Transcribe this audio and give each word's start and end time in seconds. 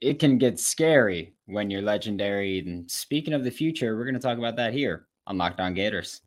it 0.00 0.18
can 0.18 0.38
get 0.38 0.58
scary 0.58 1.34
when 1.46 1.70
you're 1.70 1.82
legendary. 1.82 2.60
And 2.60 2.90
speaking 2.90 3.34
of 3.34 3.44
the 3.44 3.50
future, 3.50 3.96
we're 3.96 4.04
going 4.04 4.14
to 4.14 4.20
talk 4.20 4.38
about 4.38 4.56
that 4.56 4.72
here 4.72 5.06
on 5.26 5.38
Locked 5.38 5.60
On 5.60 5.74
Gators. 5.74 6.22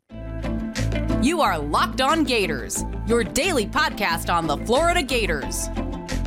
You 1.22 1.40
are 1.40 1.58
Locked 1.58 2.00
On 2.00 2.22
Gators, 2.24 2.84
your 3.06 3.24
daily 3.24 3.66
podcast 3.66 4.32
on 4.32 4.46
the 4.46 4.58
Florida 4.58 5.02
Gators. 5.02 5.68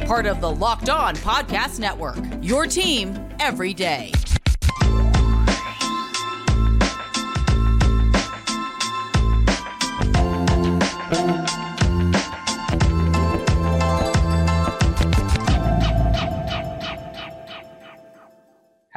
Part 0.05 0.25
of 0.25 0.41
the 0.41 0.49
Locked 0.51 0.89
On 0.89 1.15
Podcast 1.17 1.79
Network, 1.79 2.17
your 2.41 2.65
team 2.65 3.17
every 3.39 3.73
day. 3.73 4.11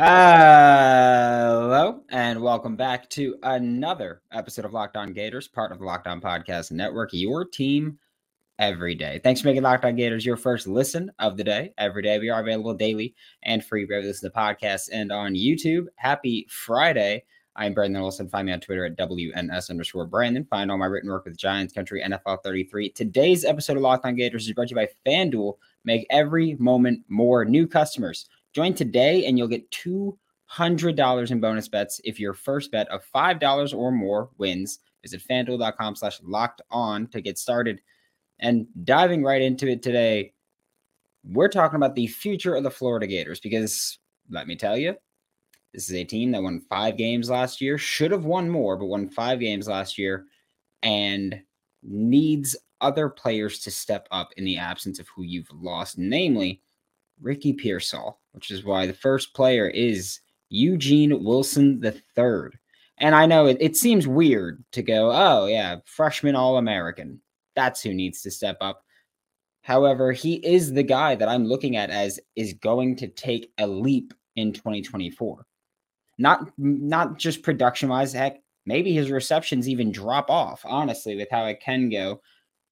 Hello, 0.02 2.00
and 2.08 2.40
welcome 2.40 2.74
back 2.74 3.10
to 3.10 3.36
another 3.42 4.22
episode 4.32 4.64
of 4.64 4.72
Locked 4.72 4.96
On 4.96 5.12
Gators, 5.12 5.46
part 5.46 5.72
of 5.72 5.78
the 5.78 5.84
Locked 5.84 6.06
On 6.06 6.22
Podcast 6.22 6.72
Network, 6.72 7.10
your 7.12 7.44
team 7.44 7.98
every 8.58 8.94
day. 8.94 9.20
Thanks 9.22 9.42
for 9.42 9.48
making 9.48 9.62
Locked 9.62 9.84
On 9.84 9.94
Gators 9.94 10.24
your 10.24 10.38
first 10.38 10.66
listen 10.66 11.12
of 11.18 11.36
the 11.36 11.44
day. 11.44 11.74
Every 11.76 12.00
day, 12.00 12.18
we 12.18 12.30
are 12.30 12.40
available 12.40 12.72
daily 12.72 13.14
and 13.42 13.62
free 13.62 13.84
wherever 13.84 14.00
you 14.00 14.08
listen 14.08 14.30
to 14.30 14.34
podcasts 14.34 14.88
and 14.90 15.12
on 15.12 15.34
YouTube. 15.34 15.84
Happy 15.96 16.46
Friday. 16.48 17.22
I'm 17.54 17.74
Brandon 17.74 18.00
Olsen. 18.00 18.30
Find 18.30 18.46
me 18.46 18.54
on 18.54 18.60
Twitter 18.60 18.86
at 18.86 18.96
WNS 18.96 19.68
underscore 19.68 20.06
Brandon. 20.06 20.46
Find 20.46 20.70
all 20.70 20.78
my 20.78 20.86
written 20.86 21.10
work 21.10 21.26
with 21.26 21.36
Giants 21.36 21.74
Country 21.74 22.02
NFL 22.02 22.42
33. 22.42 22.88
Today's 22.92 23.44
episode 23.44 23.76
of 23.76 23.82
Locked 23.82 24.06
On 24.06 24.16
Gators 24.16 24.46
is 24.46 24.54
brought 24.54 24.68
to 24.68 24.74
you 24.74 24.76
by 24.76 24.88
FanDuel. 25.06 25.58
Make 25.84 26.06
every 26.08 26.54
moment 26.54 27.04
more. 27.08 27.44
New 27.44 27.66
customers 27.66 28.30
Join 28.52 28.74
today 28.74 29.26
and 29.26 29.38
you'll 29.38 29.48
get 29.48 29.70
$200 29.70 31.30
in 31.30 31.40
bonus 31.40 31.68
bets 31.68 32.00
if 32.04 32.18
your 32.18 32.34
first 32.34 32.72
bet 32.72 32.88
of 32.88 33.04
$5 33.14 33.76
or 33.76 33.92
more 33.92 34.30
wins. 34.38 34.80
Visit 35.02 35.22
fanduel.com 35.28 35.96
slash 35.96 36.20
locked 36.22 36.60
on 36.70 37.06
to 37.08 37.20
get 37.20 37.38
started. 37.38 37.80
And 38.40 38.66
diving 38.84 39.22
right 39.22 39.42
into 39.42 39.68
it 39.68 39.82
today, 39.82 40.32
we're 41.24 41.48
talking 41.48 41.76
about 41.76 41.94
the 41.94 42.06
future 42.06 42.54
of 42.54 42.64
the 42.64 42.70
Florida 42.70 43.06
Gators 43.06 43.40
because 43.40 43.98
let 44.30 44.46
me 44.46 44.56
tell 44.56 44.76
you, 44.76 44.94
this 45.72 45.88
is 45.88 45.94
a 45.94 46.04
team 46.04 46.32
that 46.32 46.42
won 46.42 46.60
five 46.68 46.96
games 46.96 47.30
last 47.30 47.60
year, 47.60 47.78
should 47.78 48.10
have 48.10 48.24
won 48.24 48.48
more, 48.50 48.76
but 48.76 48.86
won 48.86 49.08
five 49.08 49.38
games 49.38 49.68
last 49.68 49.98
year 49.98 50.26
and 50.82 51.40
needs 51.82 52.56
other 52.80 53.08
players 53.08 53.60
to 53.60 53.70
step 53.70 54.08
up 54.10 54.30
in 54.36 54.44
the 54.44 54.56
absence 54.56 54.98
of 54.98 55.08
who 55.08 55.22
you've 55.22 55.50
lost, 55.52 55.98
namely 55.98 56.60
Ricky 57.20 57.52
Pearsall, 57.52 58.20
which 58.32 58.50
is 58.50 58.64
why 58.64 58.86
the 58.86 58.92
first 58.92 59.34
player 59.34 59.68
is 59.68 60.20
Eugene 60.48 61.22
Wilson 61.22 61.82
III. 61.84 62.50
And 62.98 63.14
I 63.14 63.26
know 63.26 63.46
it, 63.46 63.56
it 63.60 63.76
seems 63.76 64.06
weird 64.06 64.62
to 64.72 64.82
go, 64.82 65.10
oh, 65.12 65.46
yeah, 65.46 65.76
freshman 65.86 66.36
All 66.36 66.58
American. 66.58 67.20
That's 67.56 67.82
who 67.82 67.94
needs 67.94 68.22
to 68.22 68.30
step 68.30 68.58
up. 68.60 68.84
However, 69.62 70.12
he 70.12 70.34
is 70.34 70.72
the 70.72 70.82
guy 70.82 71.14
that 71.14 71.28
I'm 71.28 71.46
looking 71.46 71.76
at 71.76 71.90
as 71.90 72.20
is 72.36 72.54
going 72.54 72.96
to 72.96 73.08
take 73.08 73.52
a 73.58 73.66
leap 73.66 74.14
in 74.36 74.52
2024. 74.52 75.46
Not 76.18 76.50
not 76.58 77.18
just 77.18 77.42
production 77.42 77.88
wise, 77.88 78.12
heck, 78.12 78.42
maybe 78.66 78.92
his 78.92 79.10
receptions 79.10 79.68
even 79.68 79.92
drop 79.92 80.30
off, 80.30 80.62
honestly, 80.64 81.16
with 81.16 81.28
how 81.30 81.46
it 81.46 81.60
can 81.60 81.88
go. 81.88 82.20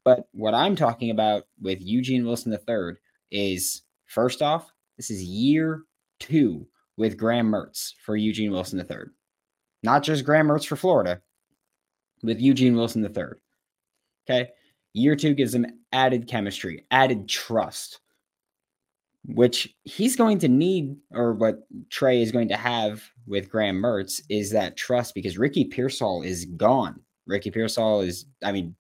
But 0.05 0.29
what 0.33 0.55
I'm 0.55 0.77
talking 0.77 1.11
about 1.11 1.45
with 1.61 1.81
Eugene 1.81 2.25
Wilson 2.25 2.53
III 2.53 2.95
is 3.31 3.83
First 4.09 4.42
off, 4.42 4.73
this 4.97 5.11
is 5.11 5.23
year 5.23 5.84
two 6.19 6.67
with 6.97 7.17
Graham 7.17 7.51
Mertz 7.51 7.92
for 8.05 8.17
Eugene 8.17 8.51
Wilson 8.51 8.81
III. 8.81 9.06
Not 9.83 10.03
just 10.03 10.25
Graham 10.25 10.48
Mertz 10.48 10.67
for 10.67 10.77
Florida, 10.77 11.20
with 12.23 12.41
Eugene 12.41 12.75
Wilson 12.75 13.05
III. 13.05 13.24
Okay. 14.29 14.51
Year 14.95 15.14
two 15.14 15.35
gives 15.35 15.55
him 15.55 15.67
added 15.92 16.27
chemistry, 16.27 16.85
added 16.91 17.29
trust, 17.29 18.01
which 19.27 19.74
he's 19.85 20.17
going 20.17 20.39
to 20.39 20.48
need, 20.48 20.96
or 21.13 21.35
what 21.35 21.61
Trey 21.90 22.23
is 22.23 22.33
going 22.33 22.48
to 22.48 22.57
have 22.57 23.02
with 23.27 23.51
Graham 23.51 23.77
Mertz 23.77 24.20
is 24.29 24.51
that 24.51 24.77
trust 24.77 25.14
because 25.14 25.39
Ricky 25.39 25.64
Pearsall 25.64 26.23
is 26.23 26.46
gone. 26.57 27.01
Ricky 27.27 27.51
Pearsall 27.51 28.01
is, 28.01 28.25
I 28.42 28.52
mean, 28.52 28.75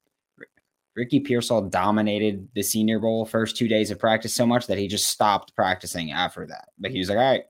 Ricky 0.98 1.20
Pearsall 1.20 1.62
dominated 1.68 2.48
the 2.56 2.62
Senior 2.62 2.98
Bowl 2.98 3.24
first 3.24 3.56
two 3.56 3.68
days 3.68 3.92
of 3.92 4.00
practice 4.00 4.34
so 4.34 4.44
much 4.44 4.66
that 4.66 4.78
he 4.78 4.88
just 4.88 5.06
stopped 5.06 5.54
practicing 5.54 6.10
after 6.10 6.44
that. 6.44 6.70
But 6.76 6.90
he 6.90 6.98
was 6.98 7.08
like, 7.08 7.18
all 7.18 7.24
right, 7.24 7.44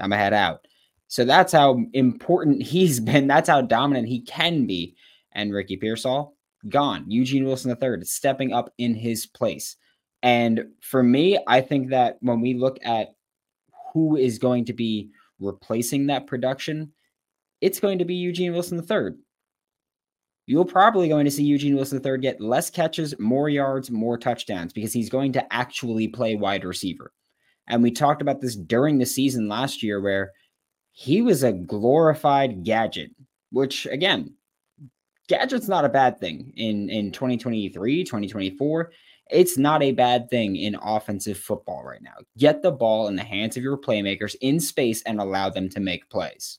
I'm 0.00 0.08
gonna 0.08 0.16
head 0.16 0.32
out. 0.32 0.66
So 1.06 1.26
that's 1.26 1.52
how 1.52 1.78
important 1.92 2.62
he's 2.66 2.98
been. 2.98 3.26
That's 3.26 3.50
how 3.50 3.60
dominant 3.60 4.08
he 4.08 4.22
can 4.22 4.66
be. 4.66 4.96
And 5.32 5.52
Ricky 5.52 5.76
Pearsall, 5.76 6.34
gone. 6.70 7.04
Eugene 7.08 7.44
Wilson 7.44 7.76
III 7.78 8.04
stepping 8.04 8.54
up 8.54 8.72
in 8.78 8.94
his 8.94 9.26
place. 9.26 9.76
And 10.22 10.64
for 10.80 11.02
me, 11.02 11.38
I 11.46 11.60
think 11.60 11.90
that 11.90 12.16
when 12.22 12.40
we 12.40 12.54
look 12.54 12.78
at 12.82 13.16
who 13.92 14.16
is 14.16 14.38
going 14.38 14.64
to 14.64 14.72
be 14.72 15.10
replacing 15.40 16.06
that 16.06 16.26
production, 16.26 16.92
it's 17.60 17.80
going 17.80 17.98
to 17.98 18.06
be 18.06 18.14
Eugene 18.14 18.54
Wilson 18.54 18.78
III 18.78 19.12
you're 20.46 20.64
probably 20.64 21.08
going 21.08 21.24
to 21.24 21.30
see 21.30 21.44
Eugene 21.44 21.76
Wilson 21.76 22.04
III 22.04 22.18
get 22.18 22.40
less 22.40 22.68
catches, 22.68 23.18
more 23.18 23.48
yards, 23.48 23.90
more 23.90 24.18
touchdowns 24.18 24.72
because 24.72 24.92
he's 24.92 25.08
going 25.08 25.32
to 25.32 25.52
actually 25.52 26.08
play 26.08 26.34
wide 26.34 26.64
receiver. 26.64 27.12
And 27.68 27.82
we 27.82 27.90
talked 27.90 28.22
about 28.22 28.40
this 28.40 28.56
during 28.56 28.98
the 28.98 29.06
season 29.06 29.48
last 29.48 29.82
year 29.82 30.00
where 30.00 30.32
he 30.92 31.22
was 31.22 31.42
a 31.42 31.52
glorified 31.52 32.64
gadget, 32.64 33.10
which 33.50 33.86
again, 33.86 34.34
gadget's 35.28 35.68
not 35.68 35.84
a 35.84 35.88
bad 35.88 36.18
thing 36.18 36.52
in, 36.56 36.90
in 36.90 37.12
2023, 37.12 38.04
2024. 38.04 38.92
It's 39.30 39.56
not 39.56 39.82
a 39.82 39.92
bad 39.92 40.28
thing 40.28 40.56
in 40.56 40.74
offensive 40.74 41.38
football 41.38 41.84
right 41.84 42.02
now. 42.02 42.16
Get 42.36 42.62
the 42.62 42.72
ball 42.72 43.08
in 43.08 43.16
the 43.16 43.22
hands 43.22 43.56
of 43.56 43.62
your 43.62 43.78
playmakers 43.78 44.34
in 44.40 44.58
space 44.58 45.02
and 45.02 45.20
allow 45.20 45.48
them 45.48 45.68
to 45.70 45.80
make 45.80 46.10
plays. 46.10 46.58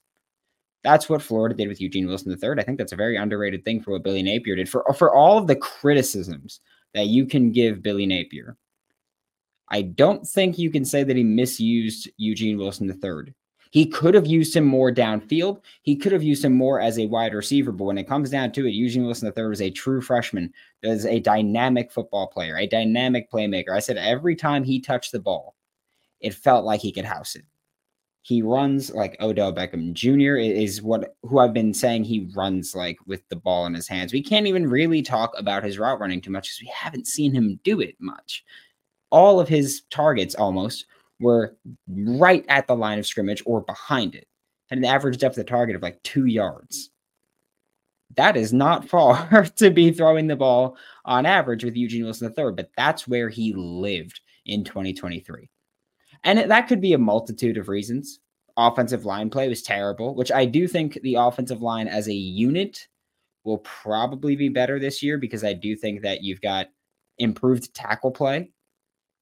That's 0.84 1.08
what 1.08 1.22
Florida 1.22 1.56
did 1.56 1.70
with 1.70 1.80
Eugene 1.80 2.08
Wilson 2.08 2.32
III. 2.32 2.60
I 2.60 2.64
think 2.64 2.78
that's 2.78 2.92
a 2.92 2.98
very 2.98 3.16
underrated 3.16 3.64
thing 3.64 3.82
for 3.82 3.92
what 3.92 4.04
Billy 4.04 4.22
Napier 4.22 4.56
did. 4.56 4.70
For 4.70 4.84
for 4.98 5.14
all 5.14 5.38
of 5.38 5.48
the 5.48 5.56
criticisms 5.56 6.60
that 6.94 7.08
you 7.08 7.26
can 7.26 7.52
give 7.52 7.82
Billy 7.82 8.06
Napier, 8.06 8.58
I 9.70 9.84
don't 9.84 10.28
think 10.28 10.58
you 10.58 10.70
can 10.70 10.86
say 10.86 11.04
that 11.04 11.16
he 11.16 11.24
misused 11.24 12.10
Eugene 12.18 12.58
Wilson 12.58 12.90
III. 12.90 13.34
He 13.72 13.88
could 13.88 14.14
have 14.14 14.28
used 14.28 14.56
him 14.56 14.66
more 14.66 14.92
downfield. 14.92 15.64
He 15.82 15.96
could 15.96 16.12
have 16.12 16.22
used 16.22 16.46
him 16.46 16.54
more 16.54 16.80
as 16.80 17.00
a 17.00 17.08
wide 17.08 17.34
receiver. 17.34 17.72
But 17.72 17.86
when 17.86 17.98
it 17.98 18.08
comes 18.08 18.30
down 18.30 18.52
to 18.52 18.68
it, 18.68 18.72
Eugene 18.72 19.04
Wilson 19.04 19.34
III 19.36 19.48
was 19.48 19.64
a 19.64 19.72
true 19.72 20.00
freshman, 20.00 20.54
is 20.84 21.08
a 21.08 21.20
dynamic 21.20 21.92
football 21.92 22.28
player, 22.28 22.56
a 22.56 22.68
dynamic 22.68 23.32
playmaker. 23.32 23.72
I 23.72 23.80
said 23.80 23.98
every 23.98 24.36
time 24.36 24.64
he 24.64 24.80
touched 24.80 25.12
the 25.12 25.20
ball, 25.20 25.56
it 26.20 26.36
felt 26.36 26.66
like 26.66 26.82
he 26.82 26.92
could 26.92 27.04
house 27.04 27.36
it. 27.36 27.46
He 28.24 28.42
runs 28.42 28.90
like 28.94 29.18
Odell 29.20 29.54
Beckham 29.54 29.92
Jr. 29.92 30.38
is 30.38 30.82
what 30.82 31.16
who 31.24 31.40
I've 31.40 31.54
been 31.54 31.74
saying 31.74 32.06
he 32.06 32.30
runs 32.34 32.74
like 32.74 32.98
with 33.06 33.28
the 33.28 33.36
ball 33.36 33.66
in 33.66 33.74
his 33.74 33.88
hands. 33.88 34.14
We 34.14 34.24
can't 34.24 34.48
even 34.48 34.66
really 34.66 35.02
talk 35.02 35.34
about 35.38 35.64
his 35.64 35.78
route 35.78 36.00
running 36.00 36.22
too 36.22 36.32
much 36.32 36.46
because 36.46 36.62
we 36.62 36.72
haven't 36.74 37.08
seen 37.08 37.34
him 37.34 37.60
do 37.66 37.82
it 37.82 37.96
much. 38.00 38.46
All 39.10 39.42
of 39.42 39.50
his 39.50 39.82
targets 39.90 40.36
almost 40.36 40.86
were 41.20 41.58
right 41.90 42.46
at 42.48 42.66
the 42.66 42.78
line 42.78 42.98
of 42.98 43.06
scrimmage 43.06 43.44
or 43.46 43.60
behind 43.60 44.16
it. 44.16 44.28
Had 44.70 44.80
an 44.80 44.86
average 44.86 45.18
depth 45.18 45.38
of 45.38 45.46
target 45.46 45.76
of 45.76 45.82
like 45.82 46.02
two 46.04 46.26
yards. 46.26 46.92
That 48.16 48.38
is 48.38 48.54
not 48.54 48.88
far 48.90 49.46
to 49.58 49.70
be 49.70 49.92
throwing 49.92 50.28
the 50.28 50.38
ball 50.38 50.78
on 51.04 51.26
average 51.26 51.66
with 51.66 51.76
Eugene 51.76 52.06
Wilson 52.06 52.34
III, 52.38 52.54
but 52.54 52.72
that's 52.78 53.06
where 53.06 53.28
he 53.28 53.54
lived 53.54 54.22
in 54.46 54.64
2023. 54.64 55.50
And 56.24 56.50
that 56.50 56.68
could 56.68 56.82
be 56.82 56.94
a 56.94 56.98
multitude 56.98 57.58
of 57.58 57.68
reasons. 57.68 58.20
Offensive 58.56 59.06
line 59.06 59.30
play 59.30 59.50
was 59.50 59.62
terrible, 59.62 60.16
which 60.16 60.32
I 60.32 60.46
do 60.46 60.68
think 60.68 61.00
the 61.02 61.16
offensive 61.16 61.62
line 61.62 61.88
as 61.88 62.08
a 62.08 62.14
unit 62.14 62.88
will 63.44 63.58
probably 63.60 64.36
be 64.36 64.50
better 64.50 64.80
this 64.80 65.04
year 65.04 65.18
because 65.18 65.44
I 65.44 65.54
do 65.54 65.76
think 65.76 66.02
that 66.02 66.24
you've 66.24 66.42
got 66.42 66.68
improved 67.18 67.74
tackle 67.74 68.12
play 68.12 68.52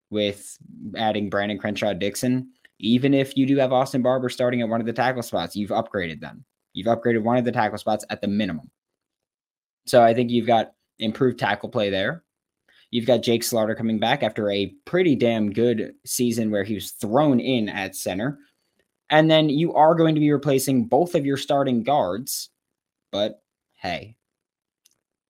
with 0.10 0.58
adding 0.96 1.30
Brandon 1.30 1.58
Crenshaw-Dickson. 1.58 2.50
Even 2.80 3.14
if 3.14 3.38
you 3.38 3.46
do 3.46 3.58
have 3.58 3.74
Austin 3.74 4.02
Barber 4.02 4.30
starting 4.30 4.62
at 4.62 4.70
one 4.70 4.82
of 4.82 4.86
the 4.86 4.94
tackle 4.94 5.24
spots, 5.24 5.56
you've 5.56 5.70
upgraded 5.70 6.20
them. 6.20 6.44
You've 6.74 6.88
upgraded 6.88 7.24
one 7.24 7.38
of 7.38 7.46
the 7.46 7.52
tackle 7.52 7.78
spots 7.78 8.06
at 8.10 8.22
the 8.22 8.28
minimum. 8.28 8.70
So 9.86 10.04
I 10.04 10.14
think 10.14 10.30
you've 10.30 10.48
got 10.48 10.74
improved 11.00 11.40
tackle 11.40 11.70
play 11.70 11.90
there. 11.90 12.24
You've 12.92 13.08
got 13.08 13.24
Jake 13.24 13.44
Slaughter 13.44 13.74
coming 13.74 14.00
back 14.00 14.22
after 14.22 14.52
a 14.52 14.74
pretty 14.86 15.16
damn 15.16 15.52
good 15.52 15.94
season 16.06 16.52
where 16.52 16.64
he 16.64 16.76
was 16.76 16.92
thrown 16.92 17.40
in 17.40 17.70
at 17.70 17.96
center. 17.96 18.38
And 19.10 19.32
then 19.32 19.50
you 19.50 19.74
are 19.74 19.96
going 19.96 20.14
to 20.16 20.22
be 20.22 20.32
replacing 20.32 20.86
both 20.86 21.16
of 21.16 21.26
your 21.26 21.38
starting 21.38 21.84
guards. 21.84 22.50
But 23.12 23.42
hey, 23.78 24.18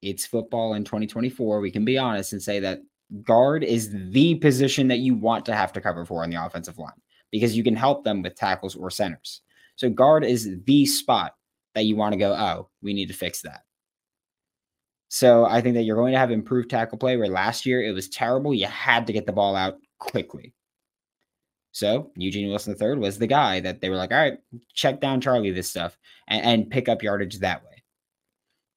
it's 0.02 0.26
football 0.26 0.74
in 0.74 0.84
2024. 0.84 1.60
We 1.60 1.72
can 1.72 1.86
be 1.86 1.98
honest 1.98 2.34
and 2.34 2.42
say 2.42 2.60
that 2.60 2.82
guard 3.24 3.64
is 3.64 3.92
the 4.12 4.36
position 4.36 4.88
that 4.88 5.00
you 5.00 5.16
want 5.16 5.46
to 5.46 5.56
have 5.56 5.74
to 5.74 5.82
cover 5.82 6.06
for 6.06 6.24
on 6.24 6.30
the 6.30 6.44
offensive 6.44 6.78
line. 6.78 6.92
because 7.32 7.56
you 7.56 7.64
can 7.64 7.76
help 7.76 8.04
them 8.04 8.22
with 8.22 8.36
tackles 8.36 8.76
or 8.76 8.92
centers. 8.92 9.42
So 9.78 9.90
guard 9.90 10.24
is 10.24 10.58
the 10.66 10.86
spot 10.86 11.34
that 11.74 11.86
you 11.86 11.96
want 11.96 12.14
to 12.14 12.20
go, 12.20 12.34
oh, 12.34 12.70
we 12.82 12.94
need 12.94 13.08
to 13.08 13.14
fix 13.14 13.42
that. 13.42 13.62
So 15.14 15.44
I 15.44 15.60
think 15.60 15.76
that 15.76 15.82
you're 15.82 15.98
going 15.98 16.14
to 16.14 16.20
have 16.20 16.32
improved 16.32 16.70
tackle 16.70 16.98
play 16.98 17.18
where 17.18 17.28
last 17.28 17.66
year 17.66 17.84
it 17.84 17.92
was 17.92 18.08
terrible. 18.08 18.54
You 18.54 18.68
had 18.68 19.06
to 19.08 19.14
get 19.14 19.26
the 19.26 19.34
ball 19.34 19.58
out 19.58 19.78
quickly. 20.00 20.54
So 21.74 22.12
Eugene 22.16 22.48
Wilson 22.48 22.78
III 22.82 22.96
was 22.96 23.20
the 23.20 23.28
guy 23.28 23.60
that 23.60 23.82
they 23.82 23.90
were 23.90 23.98
like, 23.98 24.14
all 24.14 24.18
right, 24.18 24.38
check 24.74 25.02
down 25.02 25.20
Charlie 25.20 25.52
this 25.52 25.70
stuff 25.70 25.98
and, 26.30 26.46
and 26.46 26.70
pick 26.70 26.88
up 26.88 27.04
yardage 27.04 27.40
that 27.40 27.62
way. 27.62 27.84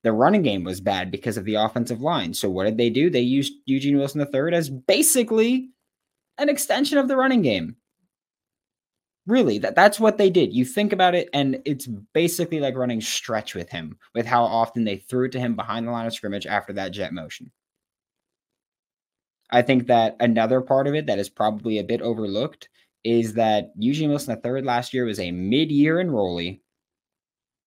The 0.02 0.10
running 0.10 0.42
game 0.42 0.64
was 0.64 0.80
bad 0.80 1.12
because 1.12 1.36
of 1.36 1.44
the 1.44 1.54
offensive 1.54 2.00
line. 2.00 2.34
So 2.34 2.50
what 2.50 2.64
did 2.64 2.78
they 2.78 2.90
do? 2.90 3.10
They 3.10 3.20
used 3.20 3.52
Eugene 3.66 3.96
Wilson 3.96 4.20
III 4.20 4.54
as 4.54 4.68
basically 4.68 5.70
an 6.38 6.48
extension 6.48 6.98
of 6.98 7.06
the 7.06 7.16
running 7.16 7.42
game. 7.42 7.76
Really, 9.26 9.58
that, 9.58 9.74
that's 9.74 9.98
what 9.98 10.18
they 10.18 10.28
did. 10.28 10.52
You 10.52 10.66
think 10.66 10.92
about 10.92 11.14
it, 11.14 11.30
and 11.32 11.62
it's 11.64 11.86
basically 11.86 12.60
like 12.60 12.76
running 12.76 13.00
stretch 13.00 13.54
with 13.54 13.70
him, 13.70 13.96
with 14.14 14.26
how 14.26 14.44
often 14.44 14.84
they 14.84 14.96
threw 14.96 15.26
it 15.26 15.32
to 15.32 15.40
him 15.40 15.56
behind 15.56 15.86
the 15.86 15.92
line 15.92 16.06
of 16.06 16.12
scrimmage 16.12 16.46
after 16.46 16.74
that 16.74 16.90
jet 16.90 17.12
motion. 17.14 17.50
I 19.50 19.62
think 19.62 19.86
that 19.86 20.16
another 20.20 20.60
part 20.60 20.86
of 20.86 20.94
it 20.94 21.06
that 21.06 21.18
is 21.18 21.28
probably 21.28 21.78
a 21.78 21.84
bit 21.84 22.02
overlooked 22.02 22.68
is 23.02 23.34
that 23.34 23.72
Eugene 23.78 24.10
Wilson 24.10 24.38
III 24.44 24.62
last 24.62 24.92
year 24.92 25.04
was 25.04 25.20
a 25.20 25.30
mid 25.30 25.70
year 25.70 25.96
enrollee 25.96 26.60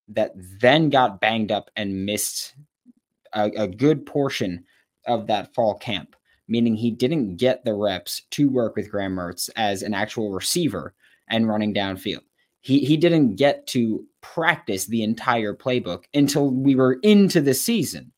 that 0.09 0.33
then 0.59 0.89
got 0.89 1.21
banged 1.21 1.51
up 1.51 1.69
and 1.75 2.05
missed 2.05 2.55
a, 3.33 3.45
a 3.57 3.67
good 3.67 4.05
portion 4.05 4.63
of 5.05 5.27
that 5.27 5.53
fall 5.53 5.75
camp, 5.75 6.15
meaning 6.47 6.75
he 6.75 6.91
didn't 6.91 7.37
get 7.37 7.63
the 7.63 7.73
reps 7.73 8.23
to 8.31 8.49
work 8.49 8.75
with 8.75 8.91
Graham 8.91 9.15
Mertz 9.15 9.49
as 9.55 9.81
an 9.81 9.93
actual 9.93 10.31
receiver 10.31 10.93
and 11.29 11.47
running 11.47 11.73
downfield. 11.73 12.21
He, 12.61 12.79
he 12.79 12.97
didn't 12.97 13.35
get 13.35 13.67
to 13.67 14.05
practice 14.21 14.85
the 14.85 15.03
entire 15.03 15.53
playbook 15.53 16.03
until 16.13 16.49
we 16.49 16.75
were 16.75 16.99
into 17.01 17.41
the 17.41 17.53
season. 17.53 18.11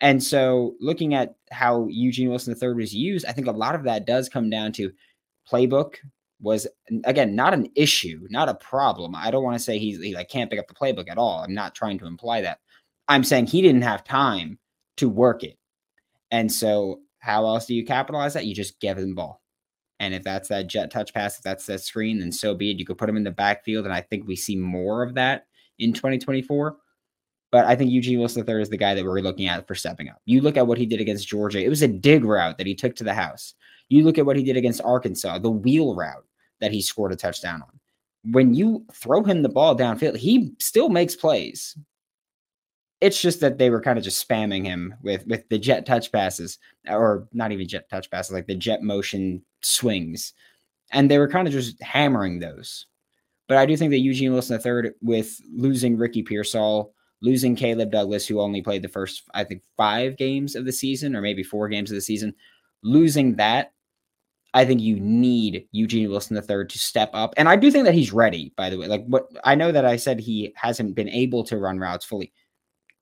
And 0.00 0.22
so, 0.22 0.74
looking 0.80 1.14
at 1.14 1.36
how 1.50 1.86
Eugene 1.88 2.28
Wilson 2.28 2.56
III 2.60 2.74
was 2.74 2.94
used, 2.94 3.24
I 3.26 3.32
think 3.32 3.46
a 3.46 3.52
lot 3.52 3.74
of 3.74 3.84
that 3.84 4.06
does 4.06 4.28
come 4.28 4.50
down 4.50 4.72
to 4.72 4.92
playbook 5.50 5.96
was 6.40 6.66
again 7.04 7.34
not 7.34 7.54
an 7.54 7.68
issue, 7.74 8.26
not 8.28 8.48
a 8.48 8.54
problem. 8.54 9.14
I 9.14 9.30
don't 9.30 9.44
want 9.44 9.56
to 9.56 9.62
say 9.62 9.78
he's 9.78 10.00
he 10.00 10.14
like 10.14 10.28
can't 10.28 10.50
pick 10.50 10.58
up 10.58 10.68
the 10.68 10.74
playbook 10.74 11.10
at 11.10 11.18
all. 11.18 11.40
I'm 11.40 11.54
not 11.54 11.74
trying 11.74 11.98
to 12.00 12.06
imply 12.06 12.42
that. 12.42 12.58
I'm 13.08 13.24
saying 13.24 13.46
he 13.46 13.62
didn't 13.62 13.82
have 13.82 14.04
time 14.04 14.58
to 14.98 15.08
work 15.08 15.42
it. 15.42 15.58
And 16.30 16.52
so 16.52 17.00
how 17.18 17.46
else 17.46 17.66
do 17.66 17.74
you 17.74 17.84
capitalize 17.84 18.34
that? 18.34 18.46
You 18.46 18.54
just 18.54 18.80
give 18.80 18.98
him 18.98 19.10
the 19.10 19.14
ball. 19.14 19.40
And 20.00 20.12
if 20.12 20.24
that's 20.24 20.48
that 20.48 20.66
jet 20.66 20.90
touch 20.90 21.14
pass, 21.14 21.36
if 21.36 21.42
that's 21.42 21.66
that 21.66 21.80
screen, 21.80 22.18
then 22.18 22.32
so 22.32 22.54
be 22.54 22.70
it. 22.70 22.78
You 22.78 22.84
could 22.84 22.98
put 22.98 23.08
him 23.08 23.16
in 23.16 23.24
the 23.24 23.30
backfield, 23.30 23.84
and 23.84 23.94
I 23.94 24.00
think 24.00 24.26
we 24.26 24.36
see 24.36 24.56
more 24.56 25.02
of 25.02 25.14
that 25.14 25.46
in 25.78 25.92
2024. 25.92 26.76
But 27.52 27.66
I 27.66 27.76
think 27.76 27.92
Eugene 27.92 28.18
Wilson 28.18 28.44
III 28.48 28.62
is 28.62 28.68
the 28.68 28.76
guy 28.76 28.94
that 28.94 29.04
we're 29.04 29.20
looking 29.20 29.46
at 29.46 29.68
for 29.68 29.76
stepping 29.76 30.08
up. 30.08 30.20
You 30.24 30.40
look 30.40 30.56
at 30.56 30.66
what 30.66 30.76
he 30.76 30.86
did 30.86 31.00
against 31.00 31.28
Georgia. 31.28 31.62
It 31.62 31.68
was 31.68 31.82
a 31.82 31.88
dig 31.88 32.24
route 32.24 32.58
that 32.58 32.66
he 32.66 32.74
took 32.74 32.96
to 32.96 33.04
the 33.04 33.14
house. 33.14 33.54
You 33.88 34.02
look 34.02 34.18
at 34.18 34.26
what 34.26 34.36
he 34.36 34.42
did 34.42 34.56
against 34.56 34.80
Arkansas, 34.82 35.38
the 35.38 35.50
wheel 35.50 35.94
route 35.94 36.24
that 36.60 36.72
he 36.72 36.82
scored 36.82 37.12
a 37.12 37.16
touchdown 37.16 37.62
on. 37.62 38.32
When 38.32 38.54
you 38.54 38.84
throw 38.92 39.22
him 39.22 39.42
the 39.42 39.48
ball 39.48 39.76
downfield, 39.76 40.16
he 40.16 40.52
still 40.58 40.88
makes 40.88 41.14
plays. 41.14 41.76
It's 43.00 43.22
just 43.22 43.40
that 43.40 43.58
they 43.58 43.70
were 43.70 43.82
kind 43.82 43.98
of 43.98 44.04
just 44.04 44.26
spamming 44.26 44.64
him 44.64 44.94
with 45.02 45.26
with 45.26 45.48
the 45.48 45.58
jet 45.58 45.86
touch 45.86 46.10
passes, 46.10 46.58
or 46.88 47.28
not 47.32 47.52
even 47.52 47.68
jet 47.68 47.88
touch 47.88 48.10
passes, 48.10 48.32
like 48.32 48.46
the 48.46 48.54
jet 48.56 48.82
motion 48.82 49.42
swings, 49.64 50.32
and 50.92 51.10
they 51.10 51.18
were 51.18 51.28
kind 51.28 51.46
of 51.46 51.52
just 51.52 51.80
hammering 51.82 52.38
those. 52.38 52.86
But 53.48 53.58
I 53.58 53.66
do 53.66 53.76
think 53.76 53.90
that 53.90 53.98
Eugene 53.98 54.32
Wilson 54.32 54.60
III, 54.64 54.92
with 55.02 55.38
losing 55.52 55.96
Ricky 55.96 56.22
Pearsall, 56.22 56.94
losing 57.20 57.56
Caleb 57.56 57.90
Douglas, 57.90 58.26
who 58.26 58.40
only 58.40 58.62
played 58.62 58.82
the 58.82 58.88
first, 58.88 59.22
I 59.34 59.44
think, 59.44 59.62
five 59.76 60.16
games 60.16 60.54
of 60.54 60.64
the 60.64 60.72
season, 60.72 61.14
or 61.14 61.20
maybe 61.20 61.42
four 61.42 61.68
games 61.68 61.90
of 61.90 61.94
the 61.94 62.00
season, 62.00 62.34
losing 62.82 63.36
that 63.36 63.72
I 64.54 64.64
think 64.64 64.80
you 64.80 65.00
need 65.00 65.66
Eugene 65.72 66.08
Wilson 66.08 66.36
III 66.36 66.66
to 66.66 66.78
step 66.78 67.10
up. 67.12 67.34
And 67.36 67.48
I 67.48 67.56
do 67.56 67.72
think 67.72 67.84
that 67.86 67.94
he's 67.94 68.12
ready, 68.12 68.52
by 68.56 68.70
the 68.70 68.78
way. 68.78 68.86
Like 68.86 69.04
what 69.06 69.26
I 69.42 69.56
know 69.56 69.72
that 69.72 69.84
I 69.84 69.96
said 69.96 70.20
he 70.20 70.52
hasn't 70.54 70.94
been 70.94 71.08
able 71.08 71.42
to 71.44 71.58
run 71.58 71.80
routes 71.80 72.04
fully. 72.04 72.32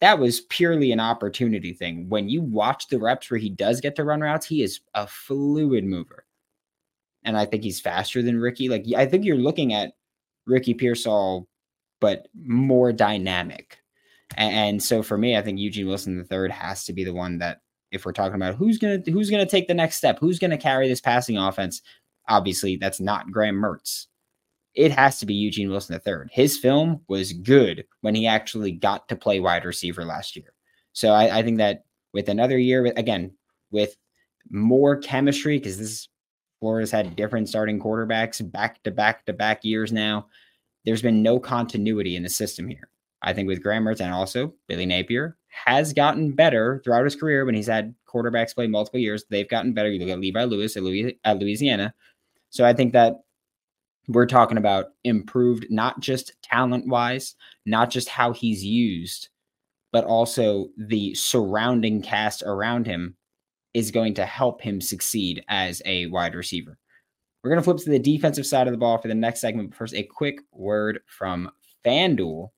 That 0.00 0.18
was 0.18 0.40
purely 0.40 0.92
an 0.92 0.98
opportunity 0.98 1.74
thing. 1.74 2.08
When 2.08 2.28
you 2.28 2.40
watch 2.40 2.88
the 2.88 2.98
reps 2.98 3.30
where 3.30 3.38
he 3.38 3.50
does 3.50 3.82
get 3.82 3.94
to 3.96 4.04
run 4.04 4.22
routes, 4.22 4.46
he 4.46 4.62
is 4.62 4.80
a 4.94 5.06
fluid 5.06 5.84
mover. 5.84 6.24
And 7.24 7.36
I 7.36 7.46
think 7.46 7.62
he's 7.62 7.80
faster 7.80 8.22
than 8.22 8.40
Ricky. 8.40 8.68
Like 8.68 8.84
I 8.96 9.06
think 9.06 9.24
you're 9.24 9.36
looking 9.36 9.72
at 9.72 9.92
Ricky 10.46 10.74
Pearsall, 10.74 11.48
but 12.00 12.26
more 12.34 12.92
dynamic. 12.92 13.78
And, 14.36 14.82
so 14.82 15.02
for 15.02 15.18
me, 15.18 15.36
I 15.36 15.42
think 15.42 15.58
Eugene 15.58 15.86
Wilson 15.86 16.26
III 16.30 16.50
has 16.50 16.84
to 16.86 16.92
be 16.92 17.04
the 17.04 17.12
one 17.12 17.38
that 17.38 17.60
if 17.90 18.06
we're 18.06 18.12
talking 18.12 18.34
about 18.34 18.54
who's 18.54 18.78
gonna 18.78 19.02
who's 19.06 19.30
gonna 19.30 19.44
take 19.46 19.68
the 19.68 19.74
next 19.74 19.96
step, 19.96 20.18
who's 20.18 20.38
gonna 20.38 20.56
carry 20.56 20.88
this 20.88 21.02
passing 21.02 21.36
offense, 21.36 21.82
obviously 22.28 22.76
that's 22.76 23.00
not 23.00 23.30
Graham 23.30 23.56
Mertz. 23.56 24.06
It 24.74 24.90
has 24.92 25.18
to 25.18 25.26
be 25.26 25.34
Eugene 25.34 25.68
Wilson 25.68 26.00
III. 26.06 26.28
His 26.30 26.56
film 26.56 27.02
was 27.08 27.34
good 27.34 27.84
when 28.00 28.14
he 28.14 28.26
actually 28.26 28.72
got 28.72 29.06
to 29.08 29.16
play 29.16 29.38
wide 29.38 29.66
receiver 29.66 30.04
last 30.04 30.34
year. 30.34 30.54
So 30.94 31.10
I, 31.10 31.38
I 31.38 31.42
think 31.42 31.58
that 31.58 31.84
with 32.14 32.30
another 32.30 32.56
year, 32.56 32.86
again, 32.96 33.32
with 33.70 33.96
more 34.50 34.96
chemistry, 34.96 35.58
because 35.58 35.76
this 35.76 36.08
Florida's 36.62 36.92
had 36.92 37.16
different 37.16 37.48
starting 37.48 37.80
quarterbacks 37.80 38.40
back 38.52 38.80
to 38.84 38.92
back 38.92 39.26
to 39.26 39.32
back 39.32 39.64
years 39.64 39.90
now. 39.90 40.28
There's 40.84 41.02
been 41.02 41.20
no 41.20 41.40
continuity 41.40 42.14
in 42.14 42.22
the 42.22 42.28
system 42.28 42.68
here. 42.68 42.88
I 43.20 43.32
think 43.32 43.48
with 43.48 43.64
Graham 43.64 43.88
and 43.88 44.14
also 44.14 44.54
Billy 44.68 44.86
Napier 44.86 45.36
has 45.48 45.92
gotten 45.92 46.30
better 46.30 46.80
throughout 46.84 47.02
his 47.02 47.16
career 47.16 47.44
when 47.44 47.56
he's 47.56 47.66
had 47.66 47.92
quarterbacks 48.06 48.54
play 48.54 48.68
multiple 48.68 49.00
years. 49.00 49.24
They've 49.28 49.48
gotten 49.48 49.72
better. 49.72 49.90
You 49.90 49.98
look 49.98 50.10
at 50.10 50.20
Levi 50.20 50.44
Lewis 50.44 50.76
at 50.76 51.38
Louisiana. 51.40 51.94
So 52.50 52.64
I 52.64 52.72
think 52.72 52.92
that 52.92 53.24
we're 54.06 54.26
talking 54.26 54.56
about 54.56 54.92
improved, 55.02 55.66
not 55.68 55.98
just 55.98 56.40
talent 56.42 56.86
wise, 56.86 57.34
not 57.66 57.90
just 57.90 58.08
how 58.08 58.32
he's 58.32 58.64
used, 58.64 59.30
but 59.90 60.04
also 60.04 60.68
the 60.78 61.12
surrounding 61.14 62.02
cast 62.02 62.44
around 62.44 62.86
him 62.86 63.16
is 63.74 63.90
going 63.90 64.14
to 64.14 64.26
help 64.26 64.60
him 64.60 64.80
succeed 64.80 65.44
as 65.48 65.82
a 65.84 66.06
wide 66.06 66.34
receiver. 66.34 66.78
We're 67.42 67.50
going 67.50 67.60
to 67.60 67.64
flip 67.64 67.78
to 67.78 67.90
the 67.90 67.98
defensive 67.98 68.46
side 68.46 68.68
of 68.68 68.72
the 68.72 68.78
ball 68.78 68.98
for 68.98 69.08
the 69.08 69.14
next 69.14 69.40
segment. 69.40 69.74
First, 69.74 69.94
a 69.94 70.02
quick 70.02 70.40
word 70.52 71.00
from 71.06 71.50
FanDuel. 71.84 72.50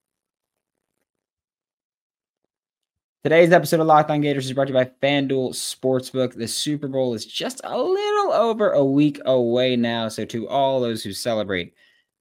Today's 3.23 3.53
episode 3.53 3.81
of 3.81 3.87
Locked 3.87 4.11
On 4.11 4.21
Gators 4.21 4.45
is 4.45 4.53
brought 4.53 4.67
to 4.67 4.75
you 4.75 4.79
by 4.79 4.91
FanDuel 5.03 5.55
Sportsbook. 5.55 6.35
The 6.35 6.47
Super 6.47 6.89
Bowl 6.89 7.15
is 7.15 7.25
just 7.25 7.63
a 7.65 7.79
little 7.79 8.33
over 8.35 8.73
a 8.73 8.85
week 8.85 9.19
away 9.25 9.77
now. 9.77 10.09
So, 10.09 10.27
to 10.27 10.47
all 10.49 10.81
those 10.81 11.03
who 11.03 11.15
celebrate, 11.15 11.73